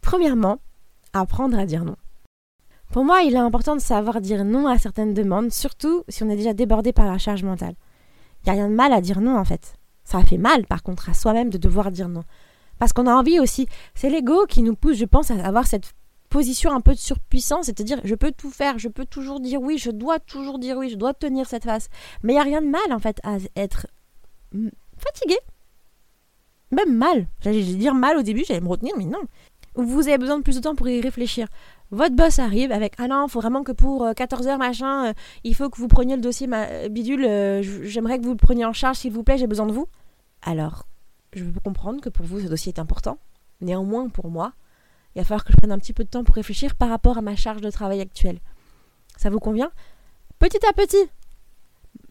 Premièrement, 0.00 0.58
apprendre 1.12 1.58
à 1.58 1.66
dire 1.66 1.84
non. 1.84 1.96
Pour 2.90 3.04
moi, 3.04 3.22
il 3.22 3.34
est 3.34 3.38
important 3.38 3.74
de 3.74 3.80
savoir 3.80 4.20
dire 4.20 4.44
non 4.44 4.66
à 4.66 4.78
certaines 4.78 5.14
demandes, 5.14 5.50
surtout 5.50 6.04
si 6.08 6.22
on 6.22 6.28
est 6.28 6.36
déjà 6.36 6.52
débordé 6.52 6.92
par 6.92 7.06
la 7.06 7.18
charge 7.18 7.42
mentale. 7.42 7.74
Il 8.44 8.52
n'y 8.52 8.58
a 8.58 8.62
rien 8.62 8.70
de 8.70 8.74
mal 8.74 8.92
à 8.92 9.00
dire 9.00 9.20
non 9.20 9.38
en 9.38 9.44
fait. 9.44 9.74
Ça 10.04 10.22
fait 10.24 10.38
mal 10.38 10.66
par 10.66 10.82
contre 10.82 11.08
à 11.08 11.14
soi-même 11.14 11.50
de 11.50 11.58
devoir 11.58 11.90
dire 11.90 12.08
non. 12.08 12.24
Parce 12.78 12.92
qu'on 12.92 13.06
a 13.06 13.14
envie 13.14 13.38
aussi, 13.38 13.68
c'est 13.94 14.10
l'ego 14.10 14.46
qui 14.46 14.62
nous 14.62 14.74
pousse, 14.74 14.96
je 14.96 15.04
pense, 15.04 15.30
à 15.30 15.34
avoir 15.46 15.66
cette 15.66 15.94
position 16.32 16.72
un 16.72 16.80
peu 16.80 16.94
de 16.94 16.98
surpuissance, 16.98 17.66
c'est-à-dire 17.66 18.00
je 18.04 18.14
peux 18.14 18.32
tout 18.32 18.50
faire, 18.50 18.78
je 18.78 18.88
peux 18.88 19.04
toujours 19.04 19.38
dire 19.38 19.60
oui, 19.60 19.76
je 19.76 19.90
dois 19.90 20.18
toujours 20.18 20.58
dire 20.58 20.78
oui, 20.78 20.88
je 20.88 20.96
dois 20.96 21.12
tenir 21.12 21.46
cette 21.46 21.64
face. 21.64 21.90
Mais 22.22 22.32
il 22.32 22.36
n'y 22.36 22.40
a 22.40 22.44
rien 22.44 22.62
de 22.62 22.68
mal 22.68 22.90
en 22.90 22.98
fait 22.98 23.20
à 23.22 23.36
être 23.54 23.86
fatigué. 24.96 25.36
Même 26.70 26.96
mal. 26.96 27.26
J'allais 27.42 27.62
dire 27.62 27.94
mal 27.94 28.16
au 28.16 28.22
début, 28.22 28.44
j'allais 28.46 28.62
me 28.62 28.68
retenir, 28.68 28.94
mais 28.96 29.04
non. 29.04 29.20
Vous 29.74 30.08
avez 30.08 30.18
besoin 30.18 30.38
de 30.38 30.42
plus 30.42 30.56
de 30.56 30.60
temps 30.60 30.74
pour 30.74 30.88
y 30.88 31.00
réfléchir. 31.00 31.48
Votre 31.90 32.16
boss 32.16 32.38
arrive 32.38 32.72
avec 32.72 32.94
Ah 32.96 33.08
non, 33.08 33.26
il 33.26 33.30
faut 33.30 33.40
vraiment 33.40 33.62
que 33.62 33.72
pour 33.72 34.08
14 34.16 34.46
euh, 34.46 34.50
heures, 34.50 34.58
machin, 34.58 35.08
euh, 35.08 35.12
il 35.44 35.54
faut 35.54 35.68
que 35.68 35.76
vous 35.76 35.88
preniez 35.88 36.16
le 36.16 36.22
dossier 36.22 36.46
ma, 36.46 36.88
bidule, 36.88 37.26
euh, 37.26 37.62
j'aimerais 37.62 38.18
que 38.18 38.24
vous 38.24 38.30
le 38.30 38.36
preniez 38.38 38.64
en 38.64 38.72
charge, 38.72 38.96
s'il 38.96 39.12
vous 39.12 39.22
plaît, 39.22 39.36
j'ai 39.36 39.46
besoin 39.46 39.66
de 39.66 39.72
vous. 39.72 39.86
Alors, 40.40 40.86
je 41.34 41.44
peux 41.44 41.60
comprendre 41.60 42.00
que 42.00 42.08
pour 42.08 42.24
vous, 42.24 42.40
ce 42.40 42.46
dossier 42.46 42.72
est 42.72 42.78
important. 42.80 43.18
Néanmoins, 43.60 44.08
pour 44.08 44.30
moi, 44.30 44.54
il 45.14 45.20
va 45.20 45.24
falloir 45.24 45.44
que 45.44 45.52
je 45.52 45.56
prenne 45.56 45.72
un 45.72 45.78
petit 45.78 45.92
peu 45.92 46.04
de 46.04 46.08
temps 46.08 46.24
pour 46.24 46.34
réfléchir 46.34 46.74
par 46.74 46.88
rapport 46.88 47.18
à 47.18 47.22
ma 47.22 47.36
charge 47.36 47.60
de 47.60 47.70
travail 47.70 48.00
actuelle. 48.00 48.40
Ça 49.16 49.30
vous 49.30 49.40
convient? 49.40 49.70
Petit 50.38 50.64
à 50.66 50.72
petit. 50.72 51.10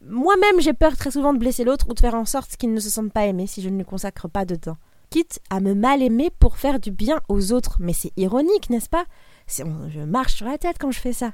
Moi-même, 0.03 0.59
j'ai 0.61 0.73
peur 0.73 0.95
très 0.95 1.11
souvent 1.11 1.33
de 1.33 1.39
blesser 1.39 1.63
l'autre 1.63 1.87
ou 1.89 1.93
de 1.93 1.99
faire 1.99 2.15
en 2.15 2.25
sorte 2.25 2.55
qu'il 2.57 2.73
ne 2.73 2.79
se 2.79 2.89
sente 2.89 3.11
pas 3.11 3.25
aimé 3.25 3.47
si 3.47 3.61
je 3.61 3.69
ne 3.69 3.77
lui 3.77 3.85
consacre 3.85 4.27
pas 4.27 4.45
de 4.45 4.55
temps. 4.55 4.77
Quitte 5.09 5.39
à 5.49 5.59
me 5.59 5.73
mal 5.73 6.01
aimer 6.01 6.29
pour 6.39 6.57
faire 6.57 6.79
du 6.79 6.91
bien 6.91 7.19
aux 7.27 7.51
autres. 7.51 7.77
Mais 7.79 7.93
c'est 7.93 8.13
ironique, 8.17 8.69
n'est-ce 8.69 8.89
pas? 8.89 9.05
Je 9.47 10.03
marche 10.03 10.35
sur 10.35 10.45
la 10.45 10.57
tête 10.57 10.77
quand 10.79 10.91
je 10.91 10.99
fais 10.99 11.13
ça. 11.13 11.33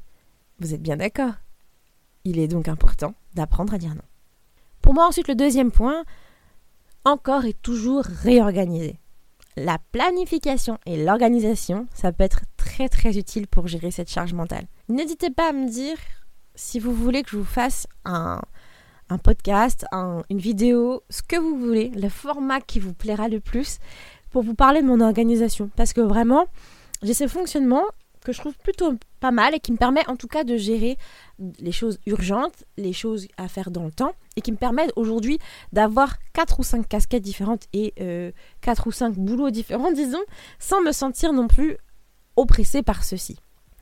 Vous 0.59 0.73
êtes 0.73 0.81
bien 0.81 0.97
d'accord? 0.97 1.33
Il 2.23 2.39
est 2.39 2.47
donc 2.47 2.67
important 2.67 3.13
d'apprendre 3.35 3.73
à 3.73 3.77
dire 3.77 3.93
non. 3.93 4.01
Pour 4.81 4.93
moi, 4.93 5.07
ensuite, 5.07 5.27
le 5.27 5.35
deuxième 5.35 5.71
point, 5.71 6.03
encore 7.05 7.45
et 7.45 7.53
toujours 7.53 8.03
réorganiser 8.03 8.99
la 9.57 9.79
planification 9.91 10.77
et 10.85 11.03
l'organisation, 11.03 11.87
ça 11.93 12.11
peut 12.13 12.23
être 12.23 12.41
très 12.57 12.87
très 12.87 13.17
utile 13.17 13.47
pour 13.47 13.67
gérer 13.67 13.89
cette 13.89 14.09
charge 14.09 14.33
mentale. 14.33 14.67
N'hésitez 14.87 15.31
pas 15.31 15.49
à 15.49 15.51
me 15.51 15.67
dire 15.67 15.97
si 16.53 16.79
vous 16.79 16.93
voulez 16.93 17.23
que 17.23 17.31
je 17.31 17.37
vous 17.37 17.43
fasse 17.43 17.87
un, 18.05 18.39
podcast, 19.23 19.85
une 20.29 20.37
vidéo, 20.37 21.03
ce 21.09 21.23
que 21.23 21.37
vous 21.37 21.57
voulez, 21.57 21.89
le 21.89 22.09
format 22.09 22.61
qui 22.61 22.79
vous 22.79 22.93
plaira 22.93 23.29
le 23.29 23.39
plus 23.39 23.79
pour 24.31 24.43
vous 24.43 24.53
parler 24.53 24.81
de 24.81 24.87
mon 24.87 25.01
organisation. 25.01 25.71
Parce 25.75 25.93
que 25.93 26.01
vraiment, 26.01 26.45
j'ai 27.01 27.13
ce 27.13 27.27
fonctionnement 27.27 27.83
que 28.27 28.33
je 28.33 28.39
trouve 28.41 28.57
plutôt 28.57 28.93
pas 29.21 29.31
mal 29.31 29.55
et 29.55 29.59
qui 29.61 29.71
me 29.71 29.77
permet 29.77 30.05
en 30.09 30.17
tout 30.17 30.27
cas 30.27 30.43
de 30.43 30.57
gérer 30.57 30.97
les 31.59 31.71
choses 31.71 31.97
urgentes, 32.05 32.65
les 32.75 32.91
choses 32.91 33.25
à 33.37 33.47
faire 33.47 33.71
dans 33.71 33.85
le 33.85 33.91
temps 33.91 34.11
et 34.35 34.41
qui 34.41 34.51
me 34.51 34.57
permet 34.57 34.87
aujourd'hui 34.97 35.39
d'avoir 35.71 36.17
quatre 36.33 36.59
ou 36.59 36.63
cinq 36.63 36.89
casquettes 36.89 37.23
différentes 37.23 37.67
et 37.71 37.93
euh, 38.01 38.33
quatre 38.59 38.85
ou 38.87 38.91
cinq 38.91 39.15
boulots 39.15 39.49
différents, 39.49 39.91
disons, 40.03 40.21
sans 40.59 40.81
me 40.81 40.91
sentir 40.91 41.31
non 41.31 41.47
plus 41.47 41.77
oppressée 42.35 42.83
par 42.83 43.05
ceci. 43.05 43.39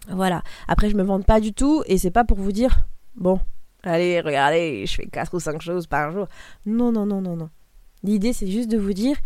Voilà. 0.10 0.44
Après, 0.68 0.92
je 0.92 0.96
me 0.96 1.02
vante 1.02 1.26
pas 1.26 1.40
du 1.40 1.52
tout 1.52 1.82
et 1.88 1.98
c'est 1.98 2.12
pas 2.12 2.24
pour 2.24 2.38
vous 2.38 2.52
dire, 2.52 2.86
bon, 3.16 3.40
allez, 3.82 4.22
regardez, 4.22 4.86
je 4.86 4.94
fais 4.94 5.08
quatre 5.08 5.34
ou 5.34 5.40
cinq 5.40 5.60
choses 5.60 5.88
par 5.88 6.12
jour. 6.12 6.28
Non, 6.68 6.92
non, 6.92 7.08
non, 7.08 7.20
non, 7.20 7.36
non. 7.36 7.50
L'idée, 8.04 8.32
c'est 8.32 8.48
juste 8.48 8.70
de 8.70 8.78
vous 8.78 8.94
dire, 8.94 9.18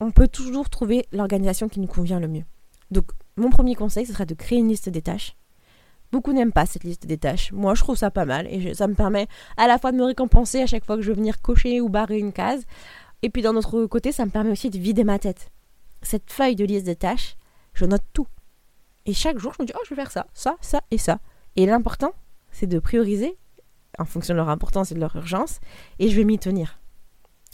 on 0.00 0.10
peut 0.10 0.28
toujours 0.28 0.68
trouver 0.68 1.06
l'organisation 1.12 1.70
qui 1.70 1.80
nous 1.80 1.86
convient 1.86 2.20
le 2.20 2.28
mieux. 2.28 2.44
Donc, 2.90 3.06
mon 3.36 3.50
premier 3.50 3.74
conseil, 3.74 4.06
ce 4.06 4.12
serait 4.12 4.26
de 4.26 4.34
créer 4.34 4.58
une 4.58 4.68
liste 4.68 4.88
des 4.88 5.02
tâches. 5.02 5.36
Beaucoup 6.12 6.32
n'aiment 6.32 6.52
pas 6.52 6.66
cette 6.66 6.84
liste 6.84 7.06
des 7.06 7.18
tâches. 7.18 7.52
Moi, 7.52 7.74
je 7.74 7.82
trouve 7.82 7.96
ça 7.96 8.10
pas 8.10 8.24
mal 8.24 8.46
et 8.48 8.74
ça 8.74 8.86
me 8.86 8.94
permet 8.94 9.26
à 9.56 9.66
la 9.66 9.78
fois 9.78 9.92
de 9.92 9.96
me 9.96 10.04
récompenser 10.04 10.62
à 10.62 10.66
chaque 10.66 10.84
fois 10.84 10.96
que 10.96 11.02
je 11.02 11.08
veux 11.08 11.16
venir 11.16 11.42
cocher 11.42 11.80
ou 11.80 11.88
barrer 11.88 12.18
une 12.18 12.32
case. 12.32 12.64
Et 13.22 13.30
puis 13.30 13.42
d'un 13.42 13.56
autre 13.56 13.86
côté, 13.86 14.12
ça 14.12 14.24
me 14.24 14.30
permet 14.30 14.50
aussi 14.52 14.70
de 14.70 14.78
vider 14.78 15.04
ma 15.04 15.18
tête. 15.18 15.50
Cette 16.02 16.30
feuille 16.30 16.54
de 16.54 16.64
liste 16.64 16.86
des 16.86 16.96
tâches, 16.96 17.36
je 17.74 17.84
note 17.84 18.04
tout. 18.12 18.28
Et 19.04 19.12
chaque 19.12 19.38
jour, 19.38 19.52
je 19.56 19.62
me 19.62 19.66
dis, 19.66 19.72
oh, 19.76 19.82
je 19.84 19.90
vais 19.90 20.00
faire 20.00 20.10
ça, 20.10 20.26
ça, 20.32 20.56
ça 20.60 20.80
et 20.90 20.98
ça. 20.98 21.18
Et 21.56 21.66
l'important, 21.66 22.12
c'est 22.52 22.66
de 22.66 22.78
prioriser 22.78 23.36
en 23.98 24.04
fonction 24.04 24.34
de 24.34 24.38
leur 24.38 24.48
importance 24.48 24.92
et 24.92 24.94
de 24.94 25.00
leur 25.00 25.16
urgence, 25.16 25.60
et 25.98 26.10
je 26.10 26.16
vais 26.16 26.24
m'y 26.24 26.38
tenir. 26.38 26.78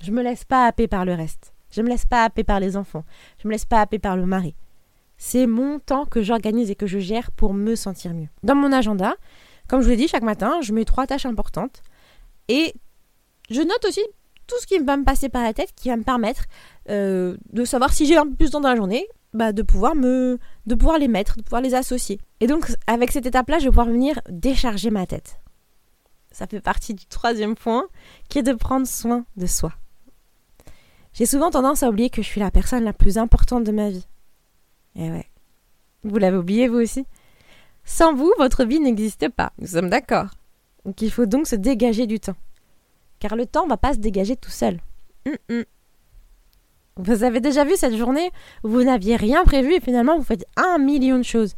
Je 0.03 0.11
me 0.11 0.23
laisse 0.23 0.45
pas 0.45 0.67
happer 0.67 0.89
par 0.89 1.05
le 1.05 1.15
reste. 1.15 1.53
Je 1.71 1.83
me 1.83 1.89
laisse 1.89 2.05
pas 2.05 2.25
happer 2.25 2.43
par 2.45 2.59
les 2.59 2.77
enfants. 2.77 3.05
Je 3.41 3.47
me 3.47 3.53
laisse 3.53 3.65
pas 3.65 3.81
happer 3.81 3.99
par 3.99 4.17
le 4.17 4.27
mari 4.27 4.55
C'est 5.25 5.47
mon 5.47 5.79
temps 5.79 6.05
que 6.05 6.21
j'organise 6.21 6.73
et 6.73 6.75
que 6.75 6.89
je 6.89 6.99
gère 6.99 7.31
pour 7.31 7.55
me 7.55 7.77
sentir 7.77 8.13
mieux. 8.13 8.27
Dans 8.43 8.57
mon 8.57 8.73
agenda, 8.73 9.15
comme 9.69 9.81
je 9.81 9.85
vous 9.85 9.91
l'ai 9.91 9.97
dit, 9.97 10.09
chaque 10.09 10.25
matin, 10.25 10.61
je 10.63 10.73
mets 10.73 10.85
trois 10.85 11.07
tâches 11.07 11.27
importantes 11.27 11.85
et 12.49 12.75
je 13.49 13.61
note 13.61 13.85
aussi 13.87 14.03
tout 14.49 14.57
ce 14.61 14.67
qui 14.67 14.81
va 14.81 14.97
me 14.97 15.05
passer 15.05 15.29
par 15.29 15.45
la 15.45 15.55
tête, 15.55 15.71
qui 15.77 15.91
va 15.91 15.97
me 15.97 16.03
permettre 16.03 16.47
euh, 16.91 17.37
de 17.53 17.65
savoir 17.65 17.93
si 17.93 18.05
j'ai 18.05 18.17
un 18.17 18.27
peu 18.27 18.35
plus 18.35 18.47
de 18.47 18.51
temps 18.51 18.61
dans 18.61 18.69
la 18.69 18.75
journée, 18.75 19.07
bah, 19.33 19.53
de 19.53 19.63
pouvoir 19.63 19.95
me, 19.95 20.41
de 20.67 20.75
pouvoir 20.75 20.99
les 20.99 21.07
mettre, 21.07 21.37
de 21.37 21.43
pouvoir 21.43 21.63
les 21.63 21.75
associer. 21.75 22.19
Et 22.41 22.49
donc, 22.49 22.73
avec 22.89 23.13
cette 23.13 23.25
étape-là, 23.25 23.61
je 23.61 23.67
vais 23.67 23.71
pouvoir 23.71 23.87
venir 23.87 24.21
décharger 24.29 24.91
ma 24.91 25.07
tête. 25.07 25.41
Ça 26.33 26.49
fait 26.49 26.61
partie 26.61 26.95
du 26.95 27.07
troisième 27.07 27.55
point, 27.55 27.87
qui 28.29 28.41
est 28.41 28.43
de 28.43 28.55
prendre 28.55 28.89
soin 28.89 29.25
de 29.37 29.47
soi. 29.47 29.73
J'ai 31.13 31.27
souvent 31.27 31.51
tendance 31.51 31.85
à 31.85 31.91
oublier 31.91 32.11
que 32.11 32.23
je 32.23 32.27
suis 32.27 32.41
la 32.41 32.51
personne 32.51 32.83
la 32.83 32.93
plus 32.93 33.19
importante 33.19 33.63
de 33.63 33.71
ma 33.71 33.89
vie. 33.89 34.09
Eh 34.97 35.11
ouais. 35.11 35.27
Vous 36.05 36.19
l'avez 36.19 36.37
oublié 36.37 36.69
vous 36.69 36.81
aussi? 36.81 37.07
Sans 37.85 38.15
vous, 38.15 38.33
votre 38.39 38.65
vie 38.65 38.81
n'existe 38.81 39.29
pas. 39.29 39.53
Nous 39.59 39.69
sommes 39.69 39.91
d'accord. 39.91 40.31
Donc 40.85 41.01
il 41.03 41.11
faut 41.11 41.27
donc 41.27 41.47
se 41.47 41.57
dégager 41.57 42.07
du 42.07 42.21
temps. 42.21 42.37
Car 43.19 43.37
le 43.37 43.47
temps 43.47 43.65
ne 43.65 43.71
va 43.71 43.77
pas 43.77 43.95
se 43.95 43.99
dégager 43.99 44.37
tout 44.37 44.51
seul. 44.51 44.81
Vous 46.97 47.23
avez 47.23 47.41
déjà 47.41 47.65
vu 47.65 47.75
cette 47.77 47.97
journée 47.97 48.31
vous 48.63 48.83
n'aviez 48.83 49.17
rien 49.17 49.45
prévu 49.45 49.75
et 49.75 49.81
finalement 49.81 50.19
vous 50.19 50.25
faites 50.25 50.45
un 50.57 50.79
million 50.79 51.19
de 51.19 51.23
choses. 51.23 51.55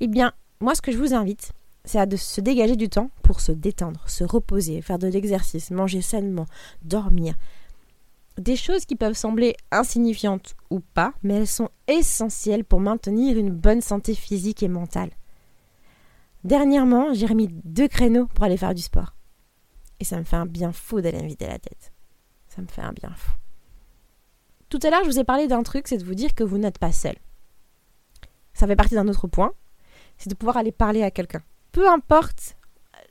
Eh 0.00 0.06
bien, 0.06 0.32
moi 0.60 0.74
ce 0.74 0.80
que 0.80 0.92
je 0.92 0.98
vous 0.98 1.12
invite, 1.14 1.52
c'est 1.84 1.98
à 1.98 2.06
de 2.06 2.16
se 2.16 2.40
dégager 2.40 2.76
du 2.76 2.88
temps 2.88 3.10
pour 3.22 3.40
se 3.40 3.52
détendre, 3.52 4.02
se 4.06 4.24
reposer, 4.24 4.80
faire 4.80 4.98
de 4.98 5.08
l'exercice, 5.08 5.70
manger 5.70 6.00
sainement, 6.00 6.46
dormir. 6.82 7.34
Des 8.38 8.54
choses 8.54 8.84
qui 8.84 8.94
peuvent 8.94 9.16
sembler 9.16 9.56
insignifiantes 9.72 10.54
ou 10.70 10.78
pas, 10.78 11.12
mais 11.24 11.34
elles 11.34 11.48
sont 11.48 11.70
essentielles 11.88 12.64
pour 12.64 12.78
maintenir 12.78 13.36
une 13.36 13.50
bonne 13.50 13.80
santé 13.80 14.14
physique 14.14 14.62
et 14.62 14.68
mentale. 14.68 15.10
Dernièrement, 16.44 17.12
j'ai 17.14 17.26
remis 17.26 17.48
deux 17.64 17.88
créneaux 17.88 18.26
pour 18.26 18.44
aller 18.44 18.56
faire 18.56 18.74
du 18.74 18.82
sport. 18.82 19.16
Et 19.98 20.04
ça 20.04 20.18
me 20.18 20.22
fait 20.22 20.36
un 20.36 20.46
bien 20.46 20.70
fou 20.70 21.00
d'aller 21.00 21.20
me 21.20 21.26
vider 21.26 21.48
la 21.48 21.58
tête. 21.58 21.92
Ça 22.46 22.62
me 22.62 22.68
fait 22.68 22.80
un 22.80 22.92
bien 22.92 23.12
fou. 23.16 23.32
Tout 24.68 24.78
à 24.84 24.90
l'heure, 24.90 25.02
je 25.02 25.10
vous 25.10 25.18
ai 25.18 25.24
parlé 25.24 25.48
d'un 25.48 25.64
truc, 25.64 25.88
c'est 25.88 25.98
de 25.98 26.04
vous 26.04 26.14
dire 26.14 26.32
que 26.34 26.44
vous 26.44 26.58
n'êtes 26.58 26.78
pas 26.78 26.92
seul. 26.92 27.16
Ça 28.52 28.68
fait 28.68 28.76
partie 28.76 28.94
d'un 28.94 29.08
autre 29.08 29.26
point, 29.26 29.52
c'est 30.16 30.30
de 30.30 30.36
pouvoir 30.36 30.58
aller 30.58 30.72
parler 30.72 31.02
à 31.02 31.10
quelqu'un. 31.10 31.42
Peu 31.72 31.88
importe 31.88 32.56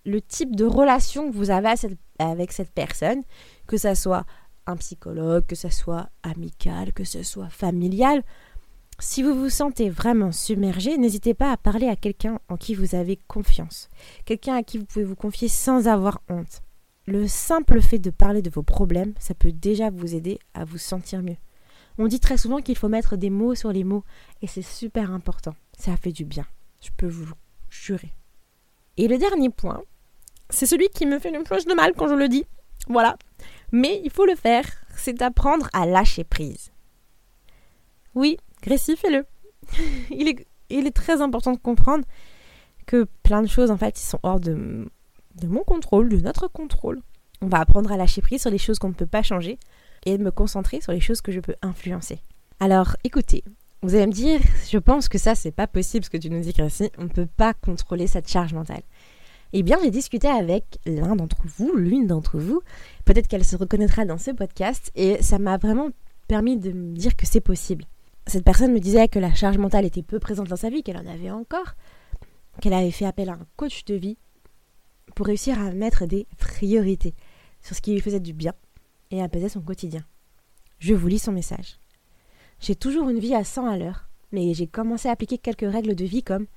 le 0.05 0.21
type 0.21 0.55
de 0.55 0.63
relation 0.63 1.29
que 1.29 1.35
vous 1.35 1.49
avez 1.49 1.73
avec 2.19 2.53
cette 2.53 2.71
personne, 2.71 3.23
que 3.65 3.75
ça 3.75 3.93
soit 3.93 4.25
un 4.67 4.77
psychologue, 4.77 5.45
que 5.45 5.55
ce 5.55 5.69
soit 5.69 6.09
amical, 6.23 6.93
que 6.93 7.03
ce 7.03 7.23
soit 7.23 7.49
familial, 7.49 8.23
si 8.99 9.21
vous 9.21 9.35
vous 9.35 9.49
sentez 9.49 9.91
vraiment 9.91 10.31
submergé, 10.31 10.97
n'hésitez 10.97 11.35
pas 11.35 11.51
à 11.51 11.57
parler 11.57 11.87
à 11.87 11.95
quelqu'un 11.95 12.39
en 12.49 12.57
qui 12.57 12.73
vous 12.73 12.95
avez 12.95 13.19
confiance, 13.27 13.89
quelqu'un 14.25 14.55
à 14.55 14.63
qui 14.63 14.79
vous 14.79 14.85
pouvez 14.85 15.05
vous 15.05 15.15
confier 15.15 15.47
sans 15.47 15.87
avoir 15.87 16.21
honte. 16.29 16.63
Le 17.05 17.27
simple 17.27 17.79
fait 17.79 17.99
de 17.99 18.09
parler 18.09 18.41
de 18.41 18.49
vos 18.49 18.63
problèmes, 18.63 19.13
ça 19.19 19.35
peut 19.35 19.51
déjà 19.51 19.91
vous 19.91 20.15
aider 20.15 20.39
à 20.55 20.65
vous 20.65 20.79
sentir 20.79 21.21
mieux. 21.21 21.37
On 21.99 22.07
dit 22.07 22.19
très 22.19 22.37
souvent 22.37 22.59
qu'il 22.59 22.77
faut 22.77 22.89
mettre 22.89 23.17
des 23.17 23.29
mots 23.29 23.53
sur 23.53 23.71
les 23.71 23.83
mots, 23.83 24.03
et 24.41 24.47
c'est 24.47 24.63
super 24.63 25.11
important. 25.11 25.55
Ça 25.77 25.95
fait 25.95 26.11
du 26.11 26.25
bien, 26.25 26.45
je 26.81 26.89
peux 26.97 27.07
vous 27.07 27.31
jurer. 27.69 28.13
Et 28.97 29.07
le 29.07 29.19
dernier 29.19 29.49
point, 29.49 29.83
c'est 30.49 30.65
celui 30.65 30.89
qui 30.89 31.05
me 31.05 31.19
fait 31.19 31.31
le 31.31 31.43
plus 31.43 31.65
de 31.65 31.73
mal 31.75 31.93
quand 31.95 32.07
je 32.07 32.15
le 32.15 32.29
dis. 32.29 32.45
Voilà. 32.89 33.17
Mais 33.71 34.01
il 34.03 34.11
faut 34.11 34.25
le 34.25 34.35
faire, 34.35 34.65
c'est 34.95 35.21
apprendre 35.21 35.69
à 35.73 35.85
lâcher 35.85 36.23
prise. 36.23 36.71
Oui, 38.15 38.37
Grécy, 38.61 38.95
fais-le. 38.95 39.25
il, 40.09 40.27
est, 40.27 40.91
très 40.91 41.21
important 41.21 41.51
de 41.51 41.57
comprendre 41.57 42.05
que 42.85 43.05
plein 43.23 43.41
de 43.41 43.47
choses, 43.47 43.71
en 43.71 43.77
fait, 43.77 43.97
sont 43.97 44.19
hors 44.23 44.39
de, 44.39 44.89
de 45.35 45.47
mon 45.47 45.63
contrôle, 45.63 46.09
de 46.09 46.17
notre 46.17 46.47
contrôle. 46.47 47.01
On 47.41 47.47
va 47.47 47.59
apprendre 47.59 47.91
à 47.91 47.97
lâcher 47.97 48.21
prise 48.21 48.41
sur 48.41 48.49
les 48.49 48.57
choses 48.57 48.79
qu'on 48.79 48.89
ne 48.89 48.93
peut 48.93 49.05
pas 49.05 49.21
changer 49.21 49.59
et 50.05 50.17
me 50.17 50.31
concentrer 50.31 50.81
sur 50.81 50.93
les 50.93 51.01
choses 51.01 51.21
que 51.21 51.31
je 51.31 51.39
peux 51.39 51.55
influencer. 51.61 52.21
Alors, 52.59 52.95
écoutez, 53.03 53.43
vous 53.83 53.93
allez 53.93 54.07
me 54.07 54.11
dire, 54.11 54.39
je 54.69 54.77
pense 54.79 55.07
que 55.07 55.19
ça, 55.19 55.35
c'est 55.35 55.51
pas 55.51 55.67
possible 55.67 56.03
ce 56.03 56.09
que 56.09 56.17
tu 56.17 56.29
nous 56.29 56.39
dis, 56.39 56.53
Gracie. 56.53 56.89
On 56.97 57.03
ne 57.03 57.09
peut 57.09 57.27
pas 57.27 57.53
contrôler 57.53 58.07
cette 58.07 58.27
charge 58.27 58.53
mentale. 58.53 58.81
Eh 59.53 59.63
bien, 59.63 59.77
j'ai 59.81 59.91
discuté 59.91 60.27
avec 60.27 60.79
l'un 60.85 61.15
d'entre 61.15 61.41
vous, 61.45 61.73
l'une 61.75 62.07
d'entre 62.07 62.37
vous. 62.37 62.61
Peut-être 63.05 63.27
qu'elle 63.27 63.45
se 63.45 63.55
reconnaîtra 63.55 64.03
dans 64.05 64.17
ce 64.17 64.31
podcast 64.31 64.91
et 64.95 65.21
ça 65.21 65.39
m'a 65.39 65.57
vraiment 65.57 65.89
permis 66.27 66.57
de 66.57 66.71
me 66.71 66.95
dire 66.95 67.15
que 67.15 67.25
c'est 67.25 67.41
possible. 67.41 67.85
Cette 68.25 68.43
personne 68.43 68.73
me 68.73 68.79
disait 68.79 69.07
que 69.07 69.19
la 69.19 69.33
charge 69.33 69.57
mentale 69.57 69.85
était 69.85 70.03
peu 70.03 70.19
présente 70.19 70.49
dans 70.49 70.57
sa 70.57 70.69
vie, 70.69 70.83
qu'elle 70.83 70.97
en 70.97 71.07
avait 71.07 71.31
encore, 71.31 71.75
qu'elle 72.59 72.73
avait 72.73 72.91
fait 72.91 73.05
appel 73.05 73.29
à 73.29 73.33
un 73.33 73.47
coach 73.55 73.85
de 73.85 73.95
vie 73.95 74.17
pour 75.15 75.27
réussir 75.27 75.59
à 75.61 75.71
mettre 75.71 76.05
des 76.05 76.27
priorités 76.37 77.15
sur 77.61 77.75
ce 77.75 77.81
qui 77.81 77.93
lui 77.93 78.01
faisait 78.01 78.19
du 78.19 78.33
bien 78.33 78.53
et 79.11 79.21
apaiser 79.21 79.47
son 79.47 79.61
quotidien. 79.61 80.03
Je 80.79 80.93
vous 80.93 81.07
lis 81.07 81.19
son 81.19 81.31
message. 81.31 81.79
J'ai 82.59 82.75
toujours 82.75 83.09
une 83.09 83.19
vie 83.19 83.33
à 83.33 83.45
100 83.45 83.65
à 83.65 83.77
l'heure, 83.77 84.09
mais 84.33 84.53
j'ai 84.53 84.67
commencé 84.67 85.07
à 85.07 85.13
appliquer 85.13 85.37
quelques 85.37 85.71
règles 85.71 85.95
de 85.95 86.05
vie 86.05 86.23
comme 86.23 86.47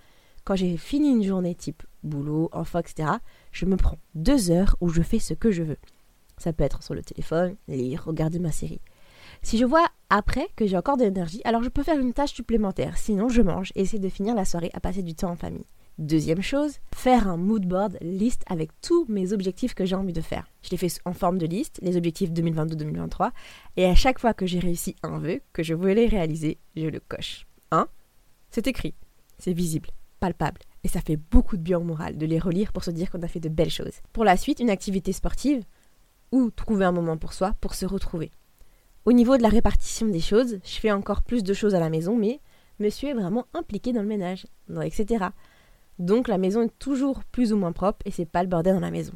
quand 0.45 0.57
j'ai 0.57 0.77
fini 0.77 1.11
une 1.11 1.23
journée 1.23 1.55
type 1.55 1.85
boulot, 2.03 2.49
enfant, 2.53 2.81
etc., 2.81 3.09
je 3.53 3.67
me 3.67 3.77
prends 3.77 3.99
deux 4.15 4.51
heures 4.51 4.77
où 4.81 4.89
je 4.89 5.03
fais 5.03 5.19
ce 5.19 5.35
que 5.35 5.51
je 5.51 5.63
veux. 5.63 5.79
Ça 6.39 6.53
peut 6.53 6.65
être 6.65 6.83
sur 6.83 6.95
le 6.95 7.03
téléphone, 7.03 7.57
lire, 7.69 8.05
regarder 8.05 8.39
ma 8.39 8.53
série. 8.53 8.81
Si 9.43 9.59
je 9.59 9.65
vois 9.65 9.87
après 10.09 10.49
que 10.57 10.67
j'ai 10.67 10.77
encore 10.77 10.97
de 10.97 11.05
l'énergie, 11.05 11.41
alors 11.45 11.63
je 11.63 11.69
peux 11.69 11.83
faire 11.83 11.99
une 11.99 12.13
tâche 12.13 12.35
supplémentaire. 12.35 12.97
Sinon, 12.99 13.29
je 13.29 13.43
mange 13.43 13.73
et 13.75 13.83
essaie 13.83 13.99
de 13.99 14.09
finir 14.09 14.35
la 14.35 14.45
soirée 14.45 14.71
à 14.75 14.81
passer 14.81 15.03
du 15.03 15.15
temps 15.15 15.31
en 15.31 15.37
famille. 15.37 15.67
Deuxième 15.99 16.41
chose, 16.41 16.79
faire 16.95 17.29
un 17.29 17.37
mood 17.37 17.67
board 17.67 17.99
liste 18.01 18.43
avec 18.47 18.71
tous 18.81 19.05
mes 19.09 19.35
objectifs 19.35 19.75
que 19.75 19.85
j'ai 19.85 19.97
envie 19.97 20.15
de 20.15 20.23
faire. 20.23 20.51
Je 20.63 20.71
les 20.71 20.79
fais 20.79 20.89
en 21.05 21.13
forme 21.13 21.37
de 21.37 21.45
liste, 21.45 21.79
les 21.83 21.97
objectifs 21.97 22.31
2022-2023, 22.31 23.33
et 23.77 23.85
à 23.85 23.95
chaque 23.95 24.19
fois 24.19 24.33
que 24.33 24.47
j'ai 24.47 24.61
réussi 24.61 24.97
un 25.03 25.19
vœu 25.19 25.43
que 25.53 25.63
je 25.63 25.75
voulais 25.75 26.07
réaliser, 26.07 26.59
je 26.75 26.87
le 26.87 27.01
coche. 27.01 27.47
1. 27.71 27.87
C'est 28.51 28.67
écrit, 28.67 28.95
c'est 29.39 29.53
visible, 29.53 29.91
palpable, 30.21 30.61
et 30.85 30.89
ça 30.89 31.01
fait 31.01 31.17
beaucoup 31.17 31.57
de 31.57 31.63
bien 31.63 31.79
au 31.79 31.85
moral 31.85 32.17
de 32.17 32.27
les 32.27 32.39
relire 32.39 32.73
pour 32.73 32.85
se 32.85 32.91
dire 32.91 33.11
qu'on 33.11 33.23
a 33.23 33.29
fait 33.29 33.41
de 33.41 33.49
belles 33.49 33.71
choses. 33.71 34.01
Pour 34.13 34.25
la 34.25 34.37
suite, 34.37 34.61
une 34.61 34.71
activité 34.71 35.13
sportive, 35.13 35.65
ou 36.33 36.51
trouver 36.51 36.85
un 36.85 36.93
moment 36.93 37.17
pour 37.17 37.33
soi, 37.33 37.55
pour 37.61 37.75
se 37.75 37.87
retrouver. 37.87 38.31
Au 39.05 39.13
niveau 39.13 39.37
de 39.37 39.43
la 39.43 39.49
répartition 39.49 40.07
des 40.07 40.21
choses, 40.21 40.59
je 40.63 40.79
fais 40.79 40.93
encore 40.93 41.23
plus 41.23 41.43
de 41.43 41.55
choses 41.55 41.75
à 41.75 41.81
la 41.81 41.91
maison, 41.91 42.17
mais 42.17 42.41
monsieur 42.79 43.11
est 43.11 43.15
vraiment 43.15 43.47
impliqué 43.55 43.93
dans 43.93 44.03
le 44.03 44.09
ménage, 44.09 44.47
etc. 44.83 45.27
Donc 45.99 46.29
la 46.29 46.39
maison 46.39 46.63
est 46.63 46.79
toujours 46.79 47.25
plus 47.25 47.53
ou 47.53 47.57
moins 47.57 47.73
propre 47.73 48.01
et 48.05 48.11
c'est 48.11 48.27
pas 48.27 48.43
le 48.43 48.49
bordel 48.49 48.75
dans 48.75 48.81
la 48.81 48.91
maison. 48.91 49.13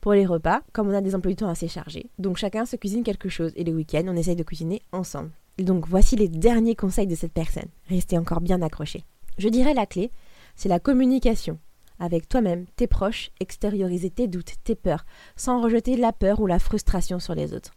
Pour 0.00 0.12
les 0.12 0.26
repas, 0.26 0.62
comme 0.72 0.88
on 0.88 0.94
a 0.94 1.00
des 1.00 1.14
emplois 1.14 1.32
du 1.32 1.36
temps 1.36 1.48
assez 1.48 1.68
chargés, 1.68 2.10
donc 2.18 2.36
chacun 2.36 2.66
se 2.66 2.76
cuisine 2.76 3.02
quelque 3.02 3.28
chose 3.28 3.52
et 3.56 3.64
les 3.64 3.72
week-ends 3.72 4.04
on 4.06 4.16
essaye 4.16 4.36
de 4.36 4.42
cuisiner 4.42 4.82
ensemble. 4.92 5.30
donc 5.58 5.86
voici 5.88 6.16
les 6.16 6.28
derniers 6.28 6.76
conseils 6.76 7.06
de 7.06 7.14
cette 7.14 7.32
personne. 7.32 7.68
Restez 7.88 8.18
encore 8.18 8.40
bien 8.40 8.60
accrochés. 8.62 9.04
Je 9.38 9.48
dirais 9.48 9.74
la 9.74 9.86
clé, 9.86 10.10
c'est 10.56 10.68
la 10.68 10.80
communication. 10.80 11.58
Avec 11.98 12.28
toi-même, 12.28 12.66
tes 12.76 12.86
proches, 12.86 13.30
extérioriser 13.40 14.10
tes 14.10 14.26
doutes, 14.26 14.54
tes 14.64 14.74
peurs, 14.74 15.06
sans 15.36 15.62
rejeter 15.62 15.96
la 15.96 16.12
peur 16.12 16.40
ou 16.40 16.46
la 16.46 16.58
frustration 16.58 17.18
sur 17.18 17.34
les 17.34 17.54
autres. 17.54 17.72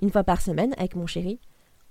Une 0.00 0.10
fois 0.10 0.24
par 0.24 0.40
semaine, 0.40 0.74
avec 0.78 0.96
mon 0.96 1.06
chéri, 1.06 1.38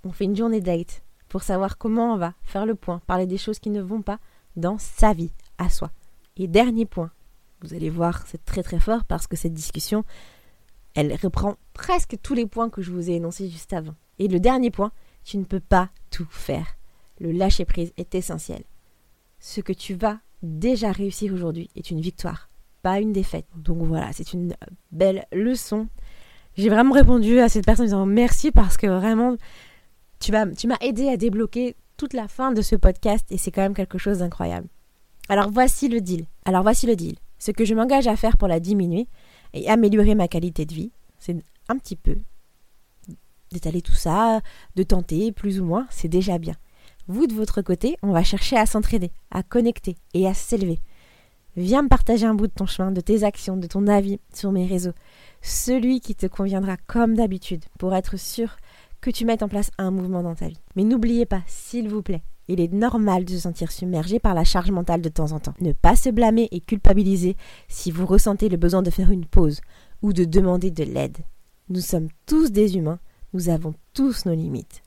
on 0.04 0.12
fait 0.12 0.24
une 0.24 0.36
journée 0.36 0.60
date 0.60 1.02
pour 1.28 1.42
savoir 1.42 1.78
comment 1.78 2.14
on 2.14 2.16
va, 2.16 2.34
faire 2.42 2.66
le 2.66 2.74
point, 2.74 3.00
parler 3.06 3.26
des 3.26 3.38
choses 3.38 3.58
qui 3.58 3.70
ne 3.70 3.82
vont 3.82 4.02
pas 4.02 4.18
dans 4.56 4.78
sa 4.78 5.12
vie, 5.12 5.32
à 5.58 5.68
soi. 5.68 5.90
Et 6.36 6.48
dernier 6.48 6.86
point, 6.86 7.10
vous 7.62 7.74
allez 7.74 7.90
voir, 7.90 8.26
c'est 8.26 8.44
très 8.44 8.62
très 8.62 8.80
fort 8.80 9.04
parce 9.04 9.26
que 9.26 9.36
cette 9.36 9.54
discussion, 9.54 10.04
elle 10.94 11.14
reprend 11.14 11.56
presque 11.74 12.16
tous 12.22 12.34
les 12.34 12.46
points 12.46 12.70
que 12.70 12.82
je 12.82 12.90
vous 12.90 13.10
ai 13.10 13.14
énoncés 13.14 13.48
juste 13.48 13.72
avant. 13.72 13.94
Et 14.18 14.28
le 14.28 14.40
dernier 14.40 14.70
point, 14.70 14.92
tu 15.24 15.38
ne 15.38 15.44
peux 15.44 15.60
pas 15.60 15.90
tout 16.10 16.26
faire. 16.30 16.76
Le 17.20 17.32
lâcher 17.32 17.64
prise 17.64 17.92
est 17.96 18.14
essentiel. 18.14 18.62
Ce 19.38 19.60
que 19.60 19.72
tu 19.72 19.94
vas 19.94 20.18
déjà 20.42 20.92
réussir 20.92 21.32
aujourd'hui 21.32 21.70
est 21.76 21.90
une 21.90 22.00
victoire, 22.00 22.48
pas 22.82 23.00
une 23.00 23.12
défaite. 23.12 23.46
Donc 23.56 23.82
voilà, 23.82 24.12
c'est 24.12 24.32
une 24.32 24.54
belle 24.90 25.26
leçon. 25.32 25.88
J'ai 26.56 26.68
vraiment 26.68 26.94
répondu 26.94 27.38
à 27.38 27.48
cette 27.48 27.64
personne 27.64 27.84
en 27.84 27.88
disant 27.88 28.06
merci 28.06 28.50
parce 28.50 28.76
que 28.76 28.86
vraiment, 28.86 29.36
tu, 30.20 30.32
vas, 30.32 30.46
tu 30.46 30.66
m'as 30.66 30.78
aidé 30.80 31.08
à 31.08 31.16
débloquer 31.16 31.76
toute 31.96 32.14
la 32.14 32.28
fin 32.28 32.52
de 32.52 32.62
ce 32.62 32.76
podcast 32.76 33.26
et 33.30 33.38
c'est 33.38 33.50
quand 33.50 33.62
même 33.62 33.74
quelque 33.74 33.98
chose 33.98 34.18
d'incroyable. 34.18 34.68
Alors 35.28 35.50
voici 35.50 35.88
le 35.88 36.00
deal. 36.00 36.26
Alors 36.44 36.62
voici 36.62 36.86
le 36.86 36.96
deal. 36.96 37.16
Ce 37.38 37.50
que 37.50 37.64
je 37.64 37.74
m'engage 37.74 38.08
à 38.08 38.16
faire 38.16 38.36
pour 38.36 38.48
la 38.48 38.60
diminuer 38.60 39.06
et 39.52 39.68
améliorer 39.68 40.14
ma 40.14 40.26
qualité 40.26 40.64
de 40.64 40.74
vie, 40.74 40.90
c'est 41.18 41.36
un 41.68 41.76
petit 41.76 41.96
peu 41.96 42.16
d'étaler 43.52 43.82
tout 43.82 43.94
ça, 43.94 44.40
de 44.76 44.82
tenter 44.82 45.32
plus 45.32 45.60
ou 45.60 45.64
moins, 45.64 45.86
c'est 45.90 46.08
déjà 46.08 46.38
bien. 46.38 46.54
Vous 47.08 47.26
de 47.26 47.32
votre 47.32 47.62
côté, 47.62 47.96
on 48.02 48.12
va 48.12 48.22
chercher 48.22 48.56
à 48.56 48.66
s'entraider, 48.66 49.10
à 49.30 49.42
connecter 49.42 49.96
et 50.12 50.28
à 50.28 50.34
s'élever. 50.34 50.78
Viens 51.56 51.82
me 51.82 51.88
partager 51.88 52.26
un 52.26 52.34
bout 52.34 52.48
de 52.48 52.52
ton 52.52 52.66
chemin, 52.66 52.92
de 52.92 53.00
tes 53.00 53.24
actions, 53.24 53.56
de 53.56 53.66
ton 53.66 53.86
avis 53.86 54.20
sur 54.34 54.52
mes 54.52 54.66
réseaux, 54.66 54.92
celui 55.40 56.00
qui 56.00 56.14
te 56.14 56.26
conviendra 56.26 56.76
comme 56.86 57.14
d'habitude, 57.14 57.64
pour 57.78 57.94
être 57.94 58.18
sûr 58.18 58.58
que 59.00 59.10
tu 59.10 59.24
mettes 59.24 59.42
en 59.42 59.48
place 59.48 59.70
un 59.78 59.90
mouvement 59.90 60.22
dans 60.22 60.34
ta 60.34 60.48
vie. 60.48 60.60
Mais 60.76 60.84
n'oubliez 60.84 61.24
pas, 61.24 61.42
s'il 61.46 61.88
vous 61.88 62.02
plaît, 62.02 62.22
Il 62.50 62.60
est 62.60 62.72
normal 62.72 63.26
de 63.26 63.30
se 63.30 63.40
sentir 63.40 63.70
submergé 63.70 64.18
par 64.18 64.34
la 64.34 64.44
charge 64.44 64.70
mentale 64.70 65.02
de 65.02 65.10
temps 65.10 65.32
en 65.32 65.40
temps. 65.40 65.54
Ne 65.60 65.72
pas 65.72 65.96
se 65.96 66.08
blâmer 66.08 66.48
et 66.50 66.60
culpabiliser 66.60 67.36
si 67.68 67.90
vous 67.90 68.06
ressentez 68.06 68.48
le 68.48 68.56
besoin 68.56 68.82
de 68.82 68.90
faire 68.90 69.10
une 69.10 69.26
pause 69.26 69.60
ou 70.00 70.14
de 70.14 70.24
demander 70.24 70.70
de 70.70 70.84
l'aide. 70.84 71.18
Nous 71.68 71.80
sommes 71.80 72.08
tous 72.24 72.50
des 72.50 72.76
humains, 72.76 73.00
nous 73.34 73.50
avons 73.50 73.74
tous 73.92 74.24
nos 74.24 74.34
limites. 74.34 74.82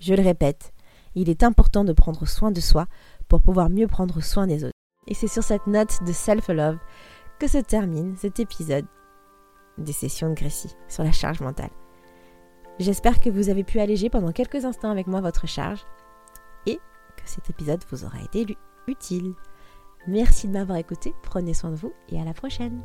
Je 0.00 0.14
le 0.14 0.22
répète, 0.22 0.71
il 1.14 1.28
est 1.28 1.42
important 1.42 1.84
de 1.84 1.92
prendre 1.92 2.26
soin 2.26 2.50
de 2.50 2.60
soi 2.60 2.86
pour 3.28 3.42
pouvoir 3.42 3.70
mieux 3.70 3.86
prendre 3.86 4.20
soin 4.22 4.46
des 4.46 4.64
autres. 4.64 4.72
Et 5.06 5.14
c'est 5.14 5.28
sur 5.28 5.42
cette 5.42 5.66
note 5.66 6.02
de 6.06 6.12
self-love 6.12 6.78
que 7.38 7.48
se 7.48 7.58
termine 7.58 8.16
cet 8.16 8.40
épisode 8.40 8.86
des 9.78 9.92
sessions 9.92 10.30
de 10.30 10.34
Gracie 10.34 10.76
sur 10.88 11.02
la 11.02 11.12
charge 11.12 11.40
mentale. 11.40 11.70
J'espère 12.78 13.20
que 13.20 13.30
vous 13.30 13.48
avez 13.48 13.64
pu 13.64 13.80
alléger 13.80 14.10
pendant 14.10 14.32
quelques 14.32 14.64
instants 14.64 14.90
avec 14.90 15.06
moi 15.06 15.20
votre 15.20 15.46
charge 15.46 15.84
et 16.66 16.76
que 17.16 17.22
cet 17.28 17.50
épisode 17.50 17.82
vous 17.90 18.04
aura 18.04 18.22
été 18.22 18.56
utile. 18.86 19.34
Merci 20.06 20.48
de 20.48 20.52
m'avoir 20.52 20.78
écouté, 20.78 21.14
prenez 21.22 21.54
soin 21.54 21.70
de 21.70 21.76
vous 21.76 21.92
et 22.08 22.20
à 22.20 22.24
la 22.24 22.34
prochaine. 22.34 22.82